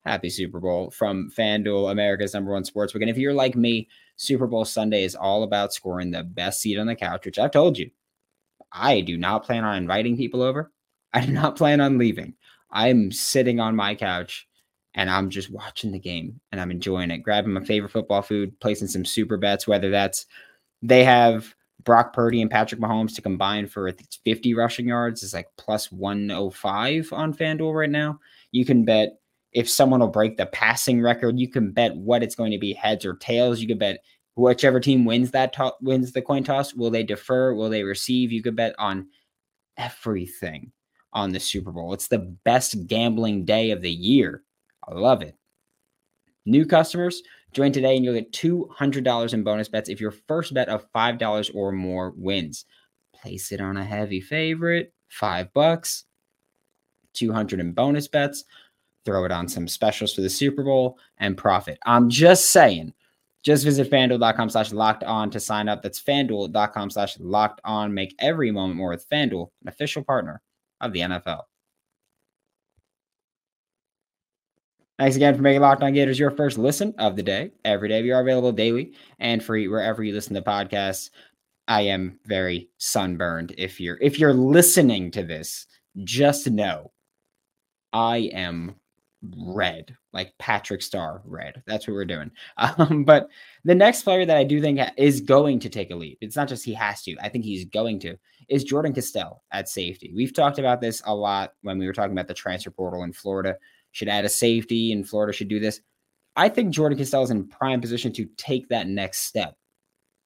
happy 0.05 0.29
Super 0.29 0.61
Bowl 0.61 0.91
from 0.91 1.29
FanDuel, 1.37 1.91
America's 1.91 2.33
number 2.33 2.53
one 2.53 2.63
sportsbook. 2.63 3.01
And 3.01 3.09
if 3.09 3.17
you're 3.17 3.33
like 3.33 3.57
me, 3.57 3.89
Super 4.15 4.47
Bowl 4.47 4.63
Sunday 4.63 5.03
is 5.03 5.15
all 5.15 5.43
about 5.43 5.73
scoring 5.73 6.11
the 6.11 6.23
best 6.23 6.61
seat 6.61 6.77
on 6.77 6.87
the 6.87 6.95
couch, 6.95 7.25
which 7.25 7.39
I've 7.39 7.51
told 7.51 7.77
you. 7.77 7.91
I 8.73 9.01
do 9.01 9.17
not 9.17 9.43
plan 9.43 9.63
on 9.63 9.77
inviting 9.77 10.17
people 10.17 10.41
over. 10.41 10.71
I 11.13 11.25
do 11.25 11.31
not 11.31 11.55
plan 11.55 11.79
on 11.79 11.97
leaving. 11.97 12.33
I'm 12.71 13.11
sitting 13.11 13.59
on 13.59 13.75
my 13.75 13.93
couch 13.93 14.47
and 14.95 15.09
I'm 15.09 15.29
just 15.29 15.51
watching 15.51 15.91
the 15.91 15.99
game 15.99 16.39
and 16.51 16.59
I'm 16.59 16.71
enjoying 16.71 17.11
it, 17.11 17.19
grabbing 17.19 17.53
my 17.53 17.63
favorite 17.63 17.91
football 17.91 18.23
food, 18.23 18.59
placing 18.59 18.87
some 18.87 19.05
super 19.05 19.37
bets, 19.37 19.67
whether 19.67 19.91
that's 19.91 20.25
they 20.81 21.03
have 21.03 21.53
Brock 21.83 22.13
Purdy 22.13 22.41
and 22.41 22.49
Patrick 22.49 22.81
Mahomes 22.81 23.15
to 23.15 23.21
combine 23.21 23.67
for 23.67 23.91
50 24.25 24.53
rushing 24.53 24.87
yards 24.87 25.23
is 25.23 25.33
like 25.33 25.47
plus 25.57 25.91
105 25.91 27.13
on 27.13 27.33
FanDuel 27.33 27.73
right 27.73 27.89
now. 27.89 28.19
You 28.51 28.65
can 28.65 28.85
bet 28.85 29.19
if 29.51 29.69
someone 29.69 29.99
will 29.99 30.07
break 30.07 30.37
the 30.37 30.47
passing 30.47 31.01
record, 31.01 31.39
you 31.39 31.47
can 31.47 31.71
bet 31.71 31.95
what 31.95 32.23
it's 32.23 32.35
going 32.35 32.51
to 32.51 32.57
be 32.57 32.73
heads 32.73 33.05
or 33.05 33.15
tails. 33.15 33.59
You 33.59 33.67
can 33.67 33.77
bet 33.77 33.99
whichever 34.35 34.79
team 34.79 35.05
wins 35.05 35.31
that 35.31 35.53
to- 35.53 35.75
wins 35.81 36.11
the 36.11 36.21
coin 36.21 36.43
toss. 36.43 36.73
Will 36.73 36.89
they 36.89 37.03
defer? 37.03 37.53
Will 37.53 37.69
they 37.69 37.83
receive? 37.83 38.31
You 38.31 38.41
could 38.41 38.55
bet 38.55 38.75
on 38.77 39.07
everything 39.77 40.71
on 41.13 41.31
the 41.31 41.39
Super 41.39 41.71
Bowl. 41.71 41.93
It's 41.93 42.07
the 42.07 42.35
best 42.43 42.87
gambling 42.87 43.45
day 43.45 43.71
of 43.71 43.81
the 43.81 43.91
year. 43.91 44.43
I 44.87 44.93
love 44.93 45.21
it. 45.21 45.35
New 46.45 46.65
customers, 46.65 47.21
Join 47.53 47.71
today 47.71 47.95
and 47.95 48.03
you'll 48.03 48.15
get 48.15 48.31
$200 48.31 49.33
in 49.33 49.43
bonus 49.43 49.69
bets 49.69 49.87
if 49.87 50.01
your 50.01 50.11
first 50.27 50.55
bet 50.55 50.69
of 50.69 50.91
$5 50.91 51.51
or 51.53 51.71
more 51.71 52.13
wins. 52.17 52.65
Place 53.13 53.51
it 53.51 53.61
on 53.61 53.77
a 53.77 53.83
heavy 53.83 54.19
favorite, 54.19 54.91
5 55.09 55.53
bucks, 55.53 56.05
200 57.13 57.59
in 57.59 57.71
bonus 57.71 58.07
bets. 58.07 58.45
Throw 59.05 59.25
it 59.25 59.31
on 59.31 59.47
some 59.47 59.67
specials 59.67 60.13
for 60.15 60.21
the 60.21 60.29
Super 60.29 60.63
Bowl 60.63 60.97
and 61.19 61.37
profit. 61.37 61.77
I'm 61.85 62.09
just 62.09 62.45
saying. 62.45 62.93
Just 63.43 63.65
visit 63.65 63.91
fanduel.com 63.91 64.49
slash 64.49 64.71
locked 64.71 65.03
on 65.03 65.29
to 65.31 65.39
sign 65.39 65.67
up. 65.67 65.83
That's 65.83 66.01
fanduel.com 66.01 66.89
slash 66.89 67.19
locked 67.19 67.59
on. 67.65 67.93
Make 67.93 68.15
every 68.19 68.51
moment 68.51 68.77
more 68.77 68.89
with 68.89 69.07
Fanduel, 69.09 69.49
an 69.61 69.67
official 69.67 70.03
partner 70.03 70.41
of 70.79 70.93
the 70.93 71.01
NFL. 71.01 71.41
Thanks 74.99 75.15
again 75.15 75.35
for 75.35 75.41
making 75.41 75.61
Locked 75.61 75.81
On 75.81 75.91
Gators 75.91 76.19
your 76.19 76.31
first 76.31 76.57
listen 76.57 76.93
of 76.99 77.15
the 77.15 77.23
day. 77.23 77.51
Every 77.65 77.89
day 77.89 78.03
we 78.03 78.11
are 78.11 78.21
available 78.21 78.51
daily 78.51 78.93
and 79.19 79.43
free 79.43 79.67
wherever 79.67 80.03
you 80.03 80.13
listen 80.13 80.35
to 80.35 80.41
podcasts. 80.41 81.09
I 81.67 81.81
am 81.81 82.19
very 82.25 82.69
sunburned. 82.77 83.55
If 83.57 83.79
you're 83.79 83.97
if 84.01 84.19
you're 84.19 84.33
listening 84.33 85.09
to 85.11 85.23
this, 85.23 85.65
just 86.03 86.49
know 86.49 86.91
I 87.91 88.29
am 88.33 88.75
red, 89.37 89.95
like 90.11 90.33
Patrick 90.37 90.81
Star 90.81 91.21
red. 91.25 91.63
That's 91.65 91.87
what 91.87 91.93
we're 91.93 92.05
doing. 92.05 92.31
Um, 92.57 93.03
but 93.03 93.27
the 93.63 93.75
next 93.75 94.03
player 94.03 94.25
that 94.25 94.37
I 94.37 94.43
do 94.43 94.61
think 94.61 94.79
is 94.97 95.21
going 95.21 95.59
to 95.59 95.69
take 95.69 95.91
a 95.91 95.95
leap, 95.95 96.17
it's 96.21 96.35
not 96.35 96.47
just 96.47 96.65
he 96.65 96.73
has 96.73 97.03
to, 97.03 97.15
I 97.21 97.29
think 97.29 97.45
he's 97.45 97.65
going 97.65 97.99
to, 97.99 98.15
is 98.49 98.63
Jordan 98.63 98.93
Castell 98.93 99.43
at 99.51 99.69
safety. 99.69 100.11
We've 100.15 100.33
talked 100.33 100.59
about 100.59 100.81
this 100.81 101.01
a 101.05 101.13
lot 101.13 101.53
when 101.61 101.77
we 101.77 101.87
were 101.87 101.93
talking 101.93 102.11
about 102.13 102.27
the 102.27 102.33
transfer 102.33 102.71
portal 102.71 103.03
in 103.03 103.13
Florida. 103.13 103.57
Should 103.91 104.09
add 104.09 104.25
a 104.25 104.29
safety, 104.29 104.91
and 104.91 105.07
Florida 105.07 105.33
should 105.33 105.49
do 105.49 105.59
this. 105.59 105.81
I 106.35 106.49
think 106.49 106.73
Jordan 106.73 106.97
Castell 106.97 107.23
is 107.23 107.31
in 107.31 107.47
prime 107.47 107.79
position 107.79 108.11
to 108.13 108.25
take 108.37 108.69
that 108.69 108.87
next 108.87 109.21
step 109.21 109.55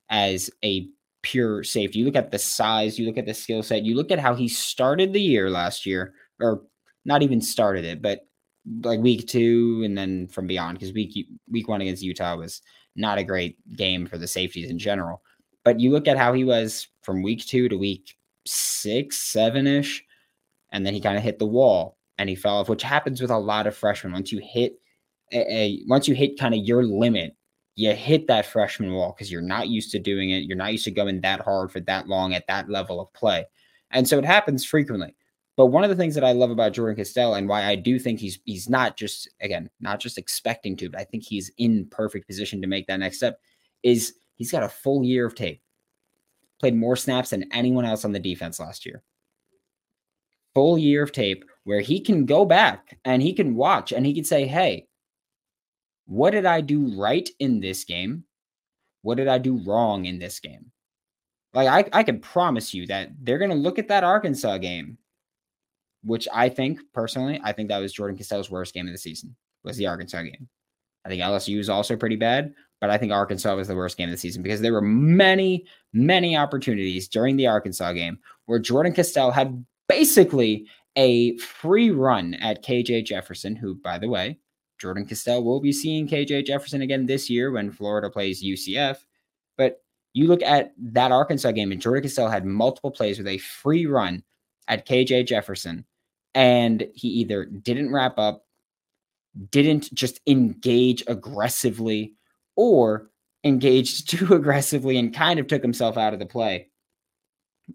as 0.10 0.50
a 0.63 0.88
pure 1.22 1.63
safety. 1.63 2.00
You 2.00 2.06
look 2.06 2.16
at 2.16 2.32
the 2.32 2.39
size, 2.39 2.98
you 2.98 3.06
look 3.06 3.18
at 3.18 3.25
the 3.25 3.34
skill 3.34 3.63
set, 3.63 3.84
you 3.84 3.96
look 3.96 4.12
at 4.12 4.20
how 4.20 4.34
he 4.36 4.48
started 4.48 5.12
the 5.12 5.22
year 5.22 5.50
last 5.50 5.86
year, 5.86 6.13
or 6.39 6.63
not 7.04 7.24
even 7.24 7.42
started 7.42 7.84
it, 7.84 8.01
but 8.01 8.26
like 8.82 9.00
week 9.00 9.28
two 9.28 9.82
and 9.86 9.98
then 9.98 10.28
from 10.28 10.48
beyond 10.48 10.78
because 10.78 10.94
week 10.94 11.28
week 11.50 11.68
one 11.68 11.82
against 11.82 12.04
Utah 12.04 12.36
was 12.36 12.62
not 12.96 13.18
a 13.18 13.24
great 13.24 13.58
game 13.76 14.06
for 14.06 14.18
the 14.18 14.28
safeties 14.28 14.70
in 14.70 14.80
general. 14.80 15.22
But 15.64 15.80
you 15.80 15.92
look 15.92 16.08
at 16.08 16.18
how 16.18 16.34
he 16.34 16.44
was 16.44 16.88
from 17.04 17.22
week 17.22 17.46
two 17.46 17.70
to 17.70 17.78
week 17.78 18.16
six, 18.46 19.18
seven 19.20 19.68
ish, 19.68 20.04
and 20.72 20.86
then 20.86 20.94
he 20.94 21.02
kind 21.02 21.18
of 21.18 21.24
hit 21.24 21.40
the 21.40 21.46
wall 21.46 21.98
and 22.18 22.30
he 22.30 22.36
fell 22.36 22.58
off, 22.58 22.70
which 22.70 22.84
happens 22.84 23.22
with 23.22 23.32
a 23.32 23.38
lot 23.38 23.68
of 23.68 23.76
freshmen. 23.76 24.14
Once 24.14 24.32
you 24.32 24.40
hit 24.40 24.74
a, 25.32 25.56
a 25.56 25.84
once 25.88 26.08
you 26.08 26.16
hit 26.16 26.40
kind 26.40 26.54
of 26.54 26.62
your 26.62 26.84
limit, 26.84 27.36
you 27.76 27.94
hit 27.94 28.28
that 28.28 28.46
freshman 28.46 28.94
wall 28.94 29.14
because 29.16 29.32
you're 29.32 29.42
not 29.42 29.68
used 29.68 29.92
to 29.92 30.00
doing 30.00 30.32
it. 30.32 30.44
You're 30.44 30.58
not 30.58 30.72
used 30.72 30.86
to 30.86 30.92
going 30.92 31.22
that 31.22 31.42
hard 31.42 31.72
for 31.72 31.80
that 31.82 32.08
long 32.08 32.34
at 32.34 32.48
that 32.48 32.70
level 32.70 33.00
of 33.00 33.14
play. 33.14 33.46
And 33.92 34.08
so 34.08 34.18
it 34.18 34.26
happens 34.26 34.66
frequently. 34.66 35.16
But 35.58 35.68
one 35.68 35.84
of 35.84 35.90
the 35.90 35.96
things 35.96 36.14
that 36.14 36.24
I 36.24 36.34
love 36.34 36.52
about 36.52 36.74
Jordan 36.74 36.96
Castell 36.96 37.34
and 37.34 37.50
why 37.50 37.66
I 37.66 37.76
do 37.76 37.98
think 37.98 38.20
he's 38.20 38.40
he's 38.46 38.70
not 38.70 38.96
just 38.96 39.28
again 39.42 39.70
not 39.82 40.00
just 40.00 40.20
expecting 40.20 40.78
to, 40.78 40.90
but 40.90 41.02
I 41.02 41.04
think 41.04 41.24
he's 41.24 41.52
in 41.58 41.88
perfect 41.90 42.28
position 42.28 42.62
to 42.62 42.68
make 42.68 42.86
that 42.88 43.00
next 43.00 43.18
step 43.18 43.40
is 43.82 44.14
he's 44.36 44.52
got 44.52 44.64
a 44.64 44.70
full 44.70 45.04
year 45.04 45.26
of 45.26 45.34
tape. 45.34 45.62
Played 46.60 46.76
more 46.76 46.96
snaps 46.96 47.32
than 47.32 47.52
anyone 47.52 47.86
else 47.86 48.06
on 48.06 48.12
the 48.12 48.20
defense 48.20 48.60
last 48.60 48.86
year. 48.86 49.04
Full 50.54 50.78
year 50.78 51.04
of 51.04 51.12
tape 51.12 51.44
where 51.64 51.82
he 51.82 52.00
can 52.00 52.26
go 52.26 52.46
back 52.46 53.00
and 53.04 53.22
he 53.22 53.34
can 53.34 53.56
watch 53.56 53.92
and 53.92 54.06
he 54.06 54.14
can 54.14 54.24
say, 54.24 54.46
"Hey, 54.46 54.88
what 56.06 56.32
did 56.32 56.46
I 56.46 56.62
do 56.62 56.96
right 57.00 57.28
in 57.40 57.60
this 57.60 57.84
game? 57.84 58.26
What 59.02 59.16
did 59.16 59.28
I 59.28 59.40
do 59.40 59.58
wrong 59.66 60.06
in 60.06 60.20
this 60.20 60.40
game?" 60.40 60.72
Like 61.56 61.68
I, 61.68 62.00
I 62.00 62.04
can 62.04 62.20
promise 62.20 62.76
you 62.76 62.86
that 62.88 63.10
they're 63.20 63.40
to 63.40 63.56
look 63.56 63.80
at 63.80 63.88
that 63.88 64.04
Arkansas 64.04 64.60
game 64.60 65.00
which 66.08 66.28
I 66.34 66.50
think 66.50 66.80
personally, 66.94 67.40
I 67.44 67.52
think 67.52 67.70
that 67.70 67.80
was 67.80 67.94
Jordan 67.94 68.18
Castell's 68.18 68.50
worst 68.50 68.74
game 68.74 68.88
of 68.88 68.94
the 68.94 68.98
season 68.98 69.36
was 69.64 69.78
the 69.78 69.88
Arkansas 69.88 70.24
game. 70.24 70.48
I 71.06 71.10
think 71.10 71.22
LSU 71.22 71.60
is 71.60 71.70
also 71.70 71.96
pretty 71.96 72.16
bad, 72.16 72.54
but 72.82 72.90
I 72.90 72.98
think 72.98 73.12
Arkansas 73.12 73.56
was 73.56 73.68
the 73.68 73.76
worst 73.76 73.98
game 73.98 74.10
of 74.10 74.14
the 74.14 74.18
season 74.18 74.42
because 74.42 74.62
there 74.62 74.74
were 74.74 74.82
many, 74.82 75.66
many 75.94 76.36
opportunities 76.38 77.08
during 77.08 77.36
the 77.36 77.48
Arkansas 77.48 77.94
game 77.94 78.20
where 78.46 78.60
Jordan 78.60 78.94
Castell 78.94 79.32
had 79.32 79.66
basically 79.90 80.68
a 80.96 81.38
free 81.38 81.92
run 81.92 82.34
at 82.36 82.64
KJ 82.64 83.06
Jefferson, 83.06 83.56
who, 83.56 83.76
by 83.76 83.98
the 83.98 84.10
way, 84.10 84.40
Jordan 84.80 85.06
Castell 85.06 85.44
will 85.44 85.60
be 85.60 85.72
seeing 85.72 86.08
KJ 86.08 86.46
Jefferson 86.46 86.82
again 86.82 87.06
this 87.06 87.30
year 87.30 87.52
when 87.52 87.72
Florida 87.72 88.10
plays 88.10 88.44
UCF. 88.44 88.98
But 89.58 89.82
you 90.14 90.28
look 90.28 90.42
at 90.44 90.74
that 90.78 91.12
Arkansas 91.12 91.52
game, 91.52 91.72
and 91.72 91.82
Jordan 91.82 92.04
Castell 92.04 92.30
had 92.30 92.46
multiple 92.46 92.92
plays 92.92 93.18
with 93.18 93.28
a 93.28 93.38
free 93.40 93.86
run 93.86 94.24
at 94.68 94.88
KJ 94.88 95.28
Jefferson, 95.28 95.86
and 96.38 96.88
he 96.94 97.08
either 97.08 97.46
didn't 97.46 97.91
wrap 97.91 98.20
up, 98.20 98.46
didn't 99.50 99.91
just 99.91 100.22
engage 100.27 101.03
aggressively, 101.08 102.13
or 102.56 103.10
engaged 103.44 104.10
too 104.12 104.36
aggressively 104.36 104.98
and 104.98 105.15
kind 105.15 105.39
of 105.39 105.48
took 105.48 105.63
himself 105.63 105.98
out 105.98 106.13
of 106.13 106.20
the 106.20 106.27
play. 106.27 106.70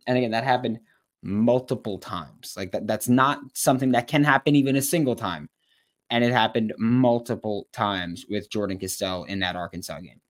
And 0.07 0.17
again, 0.17 0.31
that 0.31 0.45
happened 0.45 0.79
multiple 1.25 1.99
times. 1.99 2.55
Like 2.57 2.71
that, 2.71 2.87
that's 2.87 3.09
not 3.09 3.41
something 3.53 3.91
that 3.93 4.07
can 4.07 4.23
happen 4.23 4.55
even 4.55 4.77
a 4.77 4.83
single 4.83 5.17
time. 5.17 5.49
And 6.09 6.23
it 6.23 6.33
happened 6.33 6.73
multiple 6.79 7.67
times 7.73 8.27
with 8.31 8.49
Jordan 8.49 8.79
Castell 8.79 9.25
in 9.25 9.41
that 9.41 9.57
Arkansas 9.57 9.99
game. 10.01 10.21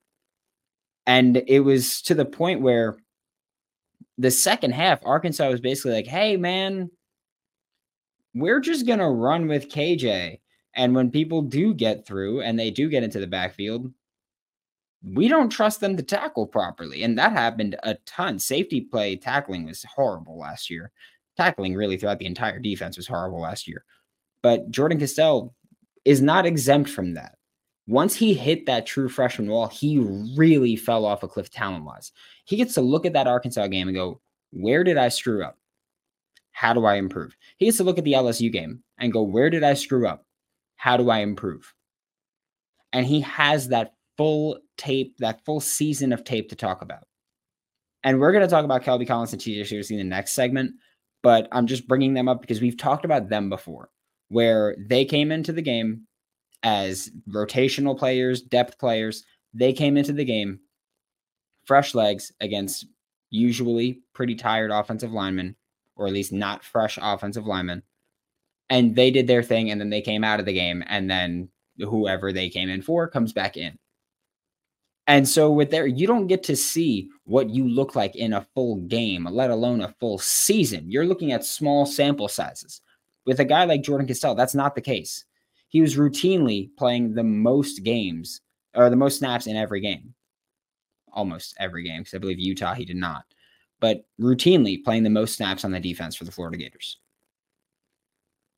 And 1.07 1.43
it 1.49 1.61
was 1.61 2.01
to 2.03 2.15
the 2.15 2.25
point 2.25 2.63
where 2.63 2.97
the 4.17 4.31
second 4.31 4.73
half, 4.73 5.01
Arkansas 5.05 5.51
was 5.51 5.61
basically 5.61 5.93
like, 5.93 6.07
hey, 6.07 6.39
man, 6.39 6.91
we're 8.35 8.61
just 8.61 8.87
going 8.87 8.99
to 8.99 9.09
run 9.09 9.47
with 9.47 9.71
KJ. 9.71 10.41
And 10.75 10.95
when 10.95 11.11
people 11.11 11.43
do 11.43 11.75
get 11.75 12.07
through 12.07 12.43
and 12.43 12.59
they 12.59 12.71
do 12.71 12.89
get 12.89 13.03
into 13.03 13.21
the 13.21 13.27
backfield, 13.27 13.93
we 15.05 15.29
don't 15.29 15.51
trust 15.51 15.81
them 15.81 15.97
to 15.97 16.03
tackle 16.03 16.47
properly. 16.47 17.03
And 17.03 17.19
that 17.19 17.33
happened 17.33 17.77
a 17.83 17.97
ton. 18.07 18.39
Safety 18.39 18.81
play 18.81 19.17
tackling 19.17 19.67
was 19.67 19.85
horrible 19.85 20.39
last 20.39 20.71
year. 20.71 20.93
Tackling 21.37 21.75
really 21.75 21.97
throughout 21.97 22.19
the 22.19 22.27
entire 22.27 22.59
defense 22.59 22.97
was 22.97 23.07
horrible 23.07 23.41
last 23.41 23.67
year. 23.67 23.85
But 24.43 24.71
Jordan 24.71 24.99
Castell 24.99 25.55
is 26.05 26.23
not 26.23 26.47
exempt 26.47 26.91
from 26.91 27.15
that 27.15 27.37
once 27.87 28.15
he 28.15 28.35
hit 28.35 28.67
that 28.67 28.87
true 28.87 29.09
freshman 29.09 29.49
wall, 29.49 29.67
he 29.67 29.99
really 30.37 30.77
fell 30.77 31.05
off 31.05 31.23
a 31.23 31.29
cliff 31.29 31.51
talent 31.51 31.85
wise. 31.85 32.13
He 32.45 32.57
gets 32.57 32.75
to 32.75 32.81
look 32.81 33.05
at 33.07 33.13
that 33.15 33.27
Arkansas 33.27 33.67
game 33.69 33.89
and 33.89 33.97
go, 33.97 34.21
where 34.51 34.85
did 34.85 34.97
I 34.97 35.09
screw 35.09 35.45
up? 35.45 35.59
How 36.53 36.73
do 36.73 36.85
I 36.85 36.97
improve? 36.97 37.37
He 37.63 37.67
gets 37.67 37.79
to 37.79 37.85
look 37.85 37.99
at 37.99 38.03
the 38.03 38.15
LSU 38.15 38.51
game 38.51 38.83
and 38.99 39.13
go, 39.13 39.23
where 39.23 39.49
did 39.49 39.63
I 39.63 39.75
screw 39.75 40.09
up? 40.09 40.27
How 40.75 40.97
do 40.97 41.11
I 41.11 41.21
improve? 41.21 41.73
And 42.93 43.07
he 43.07 43.21
has 43.21 43.69
that 43.69 43.95
full 44.17 44.59
tape, 44.77 45.17
that 45.19 45.45
full 45.45 45.61
season 45.61 46.13
of 46.13 46.25
tape 46.25 46.49
to 46.49 46.57
talk 46.57 46.83
about. 46.83 47.05
And 48.03 48.19
we're 48.19 48.33
going 48.33 48.43
to 48.43 48.51
talk 48.51 48.65
about 48.65 48.83
Kelby 48.83 49.07
Collins 49.07 49.33
and 49.33 49.41
TJ 49.41 49.61
Searcy 49.61 49.93
in 49.93 49.99
the 49.99 50.03
next 50.03 50.33
segment, 50.33 50.73
but 51.23 51.47
I'm 51.53 51.69
just 51.69 51.87
bringing 51.87 52.15
them 52.15 52.29
up 52.29 52.41
because 52.41 52.61
we've 52.61 52.77
talked 52.77 53.05
about 53.05 53.29
them 53.29 53.49
before, 53.49 53.91
where 54.29 54.75
they 54.89 55.05
came 55.05 55.31
into 55.31 55.53
the 55.53 55.63
game 55.63 56.09
as 56.65 57.13
rotational 57.29 57.97
players, 57.97 58.43
depth 58.43 58.77
players. 58.77 59.25
They 59.55 59.73
came 59.73 59.97
into 59.97 60.13
the 60.13 60.25
game 60.25 60.59
fresh 61.65 61.95
legs 61.95 62.33
against 62.41 62.87
usually 63.31 64.01
pretty 64.15 64.35
tired 64.35 64.73
offensive 64.73 65.13
linemen, 65.13 65.55
or 65.97 66.07
at 66.07 66.13
least 66.13 66.33
not 66.33 66.65
fresh 66.65 66.99
offensive 67.01 67.47
linemen. 67.47 67.83
And 68.71 68.97
they 68.97 69.11
did 69.11 69.27
their 69.27 69.43
thing, 69.43 69.71
and 69.71 69.81
then 69.81 69.91
they 69.91 70.01
came 70.01 70.25
out 70.25 70.41
of 70.41 70.47
the 70.47 70.53
game, 70.53 70.83
and 70.87 71.11
then 71.11 71.49
whoever 71.79 72.33
they 72.33 72.49
came 72.49 72.69
in 72.69 72.83
for 72.83 73.09
comes 73.09 73.33
back 73.33 73.57
in. 73.57 73.79
And 75.07 75.29
so 75.29 75.51
with 75.51 75.71
there, 75.71 75.87
you 75.87 76.07
don't 76.07 76.29
get 76.29 76.45
to 76.45 76.57
see 76.57 77.11
what 77.25 77.51
you 77.51 77.69
look 77.69 77.97
like 77.97 78.15
in 78.15 78.33
a 78.33 78.47
full 78.55 78.77
game, 78.77 79.27
let 79.31 79.51
alone 79.51 79.81
a 79.81 79.95
full 79.99 80.19
season. 80.19 80.91
You're 80.91 81.07
looking 81.07 81.33
at 81.33 81.45
small 81.45 81.85
sample 81.87 82.29
sizes. 82.29 82.81
With 83.27 83.41
a 83.41 83.45
guy 83.45 83.65
like 83.65 83.83
Jordan 83.83 84.07
Castell, 84.07 84.35
that's 84.35 84.55
not 84.55 84.75
the 84.75 84.81
case 84.81 85.25
he 85.73 85.81
was 85.81 85.97
routinely 85.97 86.69
playing 86.77 87.15
the 87.15 87.25
most 87.25 87.83
games 87.83 88.43
or 88.75 88.91
the 88.91 88.97
most 88.97 89.19
snaps 89.19 89.47
in 89.47 89.57
every 89.57 89.81
game. 89.81 90.15
Almost 91.11 91.57
every 91.59 91.83
game, 91.83 92.03
because 92.03 92.15
I 92.15 92.19
believe 92.19 92.39
Utah 92.39 92.75
he 92.75 92.85
did 92.85 92.97
not. 92.97 93.25
But 93.83 94.05
routinely 94.21 94.83
playing 94.83 95.03
the 95.03 95.11
most 95.11 95.35
snaps 95.35 95.65
on 95.65 95.73
the 95.73 95.81
defense 95.81 96.15
for 96.15 96.23
the 96.25 96.31
Florida 96.31 96.57
Gators. 96.57 96.99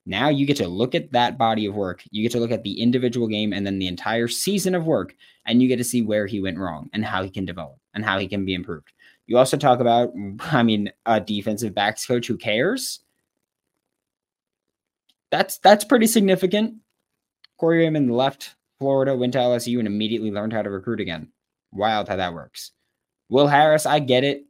Now 0.05 0.29
you 0.29 0.45
get 0.45 0.59
to 0.59 0.69
look 0.69 0.95
at 0.95 1.13
that 1.13 1.39
body 1.39 1.65
of 1.65 1.75
work. 1.75 2.03
You 2.11 2.23
get 2.23 2.33
to 2.33 2.39
look 2.39 2.51
at 2.51 2.63
the 2.63 2.79
individual 2.79 3.27
game 3.27 3.55
and 3.55 3.67
then 3.67 3.79
the 3.79 3.87
entire 3.87 4.29
season 4.29 4.75
of 4.75 4.87
work, 4.87 5.17
and 5.47 5.63
you 5.63 5.69
get 5.69 5.79
to 5.79 5.85
see 5.85 6.03
where 6.03 6.27
he 6.27 6.43
went 6.43 6.59
wrong 6.59 6.91
and 6.93 7.03
how 7.03 7.23
he 7.23 7.31
can 7.31 7.47
develop 7.47 7.79
and 7.95 8.05
how 8.05 8.19
he 8.19 8.29
can 8.29 8.45
be 8.45 8.53
improved. 8.53 8.93
You 9.27 9.39
also 9.39 9.57
talk 9.57 9.81
about, 9.81 10.13
I 10.41 10.63
mean, 10.63 10.93
a 11.07 11.21
defensive 11.21 11.75
backs 11.75 12.05
coach 12.05 12.27
who 12.27 12.37
cares. 12.37 13.01
That's 15.31 15.57
that's 15.59 15.87
pretty 15.87 16.07
significant. 16.07 16.77
Corey 17.57 17.79
Raymond 17.79 18.15
left 18.15 18.57
Florida, 18.79 19.17
went 19.17 19.33
to 19.33 19.39
LSU, 19.39 19.79
and 19.79 19.89
immediately 19.89 20.31
learned 20.31 20.53
how 20.53 20.61
to 20.61 20.71
recruit 20.71 21.01
again. 21.01 21.29
Wild 21.73 22.09
how 22.09 22.17
that 22.17 22.35
works. 22.35 22.73
Will 23.31 23.47
Harris, 23.47 23.87
I 23.87 24.01
get 24.01 24.23
it. 24.23 24.45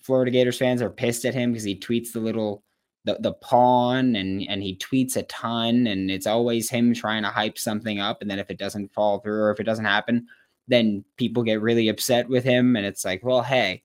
Florida 0.00 0.30
Gators 0.30 0.58
fans 0.58 0.82
are 0.82 0.90
pissed 0.90 1.24
at 1.24 1.34
him 1.34 1.52
because 1.52 1.64
he 1.64 1.78
tweets 1.78 2.12
the 2.12 2.20
little 2.20 2.64
the, 3.04 3.16
the 3.20 3.34
pawn 3.34 4.16
and 4.16 4.42
and 4.48 4.62
he 4.62 4.76
tweets 4.76 5.16
a 5.16 5.22
ton 5.24 5.86
and 5.86 6.10
it's 6.10 6.26
always 6.26 6.68
him 6.68 6.92
trying 6.92 7.22
to 7.22 7.28
hype 7.30 7.58
something 7.58 8.00
up 8.00 8.20
and 8.20 8.30
then 8.30 8.38
if 8.38 8.50
it 8.50 8.58
doesn't 8.58 8.92
fall 8.92 9.20
through 9.20 9.40
or 9.40 9.50
if 9.52 9.60
it 9.60 9.64
doesn't 9.64 9.84
happen 9.84 10.26
then 10.68 11.04
people 11.16 11.44
get 11.44 11.60
really 11.62 11.88
upset 11.88 12.28
with 12.28 12.42
him 12.44 12.76
and 12.76 12.84
it's 12.84 13.04
like 13.04 13.24
well 13.24 13.42
hey 13.42 13.82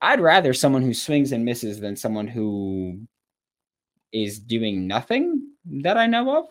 I'd 0.00 0.20
rather 0.20 0.52
someone 0.54 0.82
who 0.82 0.94
swings 0.94 1.32
and 1.32 1.44
misses 1.44 1.80
than 1.80 1.96
someone 1.96 2.26
who 2.26 3.00
is 4.12 4.38
doing 4.38 4.86
nothing 4.86 5.48
that 5.66 5.96
I 5.96 6.06
know 6.06 6.38
of 6.38 6.46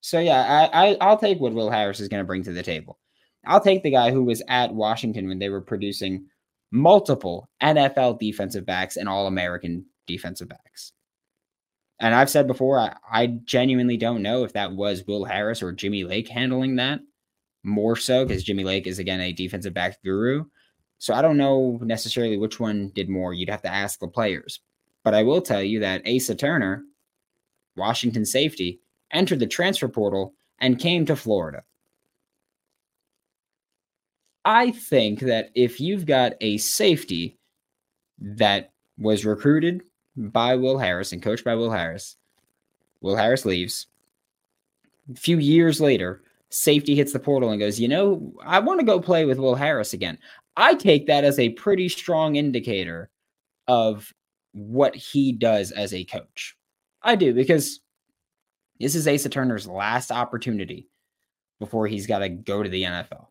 So 0.00 0.18
yeah, 0.20 0.68
I, 0.72 0.90
I 0.90 0.96
I'll 1.00 1.18
take 1.18 1.40
what 1.40 1.54
Will 1.54 1.70
Harris 1.70 2.00
is 2.00 2.08
going 2.08 2.20
to 2.22 2.26
bring 2.26 2.44
to 2.44 2.52
the 2.52 2.62
table. 2.62 2.98
I'll 3.46 3.60
take 3.60 3.82
the 3.82 3.90
guy 3.90 4.10
who 4.10 4.24
was 4.24 4.42
at 4.48 4.74
Washington 4.74 5.28
when 5.28 5.38
they 5.38 5.48
were 5.48 5.60
producing 5.60 6.26
multiple 6.72 7.48
NFL 7.62 8.18
defensive 8.18 8.66
backs 8.66 8.96
and 8.96 9.08
All 9.08 9.26
American 9.26 9.84
defensive 10.06 10.48
backs. 10.48 10.92
And 12.00 12.14
I've 12.14 12.30
said 12.30 12.48
before, 12.48 12.80
I, 12.80 12.96
I, 13.08 13.26
genuinely 13.44 13.96
don't 13.96 14.22
know 14.22 14.42
if 14.42 14.54
that 14.54 14.72
was 14.72 15.04
Will 15.06 15.24
Harris 15.24 15.62
or 15.62 15.70
Jimmy 15.70 16.02
Lake 16.02 16.28
handling 16.28 16.76
that 16.76 16.98
more 17.62 17.94
so 17.94 18.26
because 18.26 18.42
Jimmy 18.42 18.64
Lake 18.64 18.88
is, 18.88 18.98
again, 18.98 19.20
a 19.20 19.32
defensive 19.32 19.72
back 19.72 20.02
guru. 20.02 20.46
So 20.98 21.14
I 21.14 21.22
don't 21.22 21.36
know 21.36 21.78
necessarily 21.82 22.38
which 22.38 22.58
one 22.58 22.90
did 22.94 23.08
more. 23.08 23.34
You'd 23.34 23.50
have 23.50 23.62
to 23.62 23.72
ask 23.72 24.00
the 24.00 24.08
players. 24.08 24.60
But 25.04 25.14
I 25.14 25.22
will 25.22 25.42
tell 25.42 25.62
you 25.62 25.80
that 25.80 26.02
Asa 26.08 26.34
Turner, 26.34 26.82
Washington 27.76 28.24
safety, 28.24 28.80
entered 29.12 29.38
the 29.38 29.46
transfer 29.46 29.88
portal 29.88 30.34
and 30.58 30.78
came 30.78 31.06
to 31.06 31.14
Florida. 31.14 31.62
I 34.44 34.72
think 34.72 35.20
that 35.20 35.50
if 35.54 35.80
you've 35.80 36.06
got 36.06 36.32
a 36.40 36.58
safety 36.58 37.38
that 38.18 38.72
was 38.98 39.24
recruited 39.24 39.82
by 40.16 40.56
Will 40.56 40.78
Harris 40.78 41.12
and 41.12 41.22
coached 41.22 41.44
by 41.44 41.54
Will 41.54 41.70
Harris, 41.70 42.16
Will 43.00 43.16
Harris 43.16 43.44
leaves. 43.44 43.86
A 45.12 45.16
few 45.16 45.38
years 45.38 45.80
later, 45.80 46.22
safety 46.50 46.94
hits 46.94 47.12
the 47.12 47.18
portal 47.18 47.50
and 47.50 47.60
goes, 47.60 47.80
You 47.80 47.88
know, 47.88 48.32
I 48.44 48.60
want 48.60 48.80
to 48.80 48.86
go 48.86 49.00
play 49.00 49.24
with 49.24 49.38
Will 49.38 49.54
Harris 49.54 49.92
again. 49.92 50.18
I 50.56 50.74
take 50.74 51.06
that 51.06 51.24
as 51.24 51.38
a 51.38 51.50
pretty 51.50 51.88
strong 51.88 52.36
indicator 52.36 53.10
of 53.66 54.12
what 54.52 54.94
he 54.94 55.32
does 55.32 55.70
as 55.72 55.94
a 55.94 56.04
coach. 56.04 56.56
I 57.02 57.16
do 57.16 57.34
because 57.34 57.80
this 58.78 58.94
is 58.94 59.08
Asa 59.08 59.28
Turner's 59.28 59.66
last 59.66 60.12
opportunity 60.12 60.88
before 61.58 61.86
he's 61.86 62.06
got 62.06 62.18
to 62.20 62.28
go 62.28 62.62
to 62.62 62.68
the 62.68 62.82
NFL. 62.82 63.26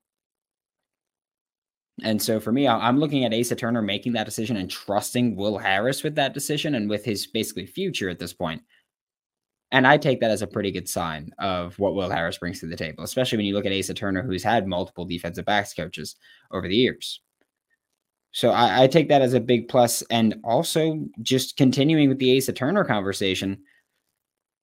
And 2.03 2.21
so 2.21 2.39
for 2.39 2.51
me, 2.51 2.67
I'm 2.67 3.00
looking 3.00 3.25
at 3.25 3.33
Asa 3.33 3.55
Turner 3.55 3.81
making 3.81 4.13
that 4.13 4.25
decision 4.25 4.57
and 4.57 4.69
trusting 4.69 5.36
Will 5.36 5.57
Harris 5.57 6.03
with 6.03 6.15
that 6.15 6.33
decision 6.33 6.75
and 6.75 6.89
with 6.89 7.05
his 7.05 7.27
basically 7.27 7.65
future 7.65 8.10
at 8.10 8.19
this 8.19 8.33
point. 8.33 8.62
And 9.71 9.88
I 9.88 9.98
take 9.98 10.19
that 10.19 10.31
as 10.31 10.41
a 10.41 10.48
pretty 10.48 10.71
good 10.71 10.89
sign 10.89 11.31
of 11.39 11.77
what 11.79 11.95
Will 11.95 12.10
Harris 12.10 12.38
brings 12.38 12.60
to 12.60 12.65
the 12.65 12.75
table, 12.75 13.03
especially 13.03 13.38
when 13.38 13.45
you 13.45 13.53
look 13.53 13.65
at 13.65 13.71
Asa 13.71 13.93
Turner, 13.93 14.21
who's 14.21 14.43
had 14.43 14.67
multiple 14.67 15.05
defensive 15.05 15.45
backs 15.45 15.74
coaches 15.74 16.15
over 16.51 16.67
the 16.67 16.75
years. 16.75 17.21
So 18.33 18.51
I, 18.51 18.83
I 18.83 18.88
take 18.88 19.10
that 19.10 19.21
as 19.21 19.33
a 19.33 19.39
big 19.39 19.67
plus. 19.67 20.01
And 20.10 20.36
also, 20.43 21.05
just 21.21 21.55
continuing 21.55 22.10
with 22.10 22.19
the 22.19 22.38
Asa 22.38 22.53
Turner 22.53 22.83
conversation, 22.83 23.60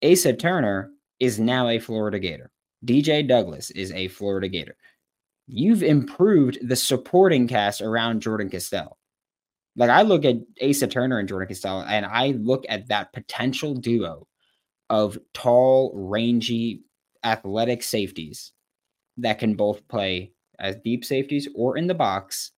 Asa 0.04 0.34
Turner 0.34 0.90
is 1.20 1.38
now 1.38 1.68
a 1.68 1.78
Florida 1.78 2.18
Gator. 2.18 2.50
DJ 2.84 3.26
Douglas 3.26 3.70
is 3.70 3.92
a 3.92 4.08
Florida 4.08 4.48
Gator 4.48 4.76
you've 5.48 5.82
improved 5.82 6.58
the 6.62 6.76
supporting 6.76 7.48
cast 7.48 7.80
around 7.80 8.20
Jordan 8.20 8.50
Castell. 8.50 8.98
Like 9.76 9.90
I 9.90 10.02
look 10.02 10.24
at 10.24 10.36
Asa 10.62 10.86
Turner 10.86 11.18
and 11.18 11.28
Jordan 11.28 11.48
Castell, 11.48 11.80
and 11.80 12.04
I 12.04 12.32
look 12.32 12.64
at 12.68 12.88
that 12.88 13.12
potential 13.12 13.74
duo 13.74 14.26
of 14.90 15.18
tall, 15.32 15.92
rangy, 15.94 16.82
athletic 17.24 17.82
safeties 17.82 18.52
that 19.16 19.38
can 19.38 19.54
both 19.54 19.86
play 19.88 20.32
as 20.58 20.76
deep 20.84 21.04
safeties 21.04 21.48
or 21.54 21.76
in 21.76 21.86
the 21.86 21.94
box. 21.94 22.52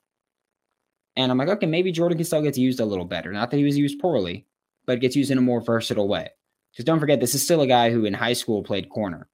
And 1.16 1.30
I'm 1.30 1.38
like, 1.38 1.49
okay, 1.49 1.66
maybe 1.66 1.92
Jordan 1.92 2.18
Castell 2.18 2.42
gets 2.42 2.59
used 2.59 2.80
a 2.80 2.85
little 2.85 3.04
better. 3.04 3.32
Not 3.32 3.50
that 3.50 3.56
he 3.56 3.64
was 3.64 3.78
used 3.78 4.00
poorly, 4.00 4.47
but 4.87 5.00
gets 5.00 5.16
used 5.16 5.30
in 5.30 5.38
a 5.38 5.42
more 5.42 5.61
versatile 5.61 6.09
way. 6.09 6.28
Because 6.73 6.85
don't 6.85 7.00
forget, 7.00 7.20
this 7.20 7.35
is 7.35 7.42
still 7.42 7.61
a 7.61 7.66
guy 7.66 7.90
who 7.90 8.04
in 8.04 8.14
high 8.14 8.32
school 8.32 8.62
played 8.62 8.88
corner, 8.88 9.28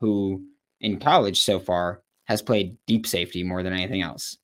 who 0.00 0.44
in 0.80 0.98
college 0.98 1.42
so 1.42 1.58
far 1.58 2.02
has 2.32 2.42
played 2.42 2.76
deep 2.86 3.06
safety 3.06 3.44
more 3.44 3.62
than 3.62 3.72
anything 3.72 4.02
else. 4.02 4.36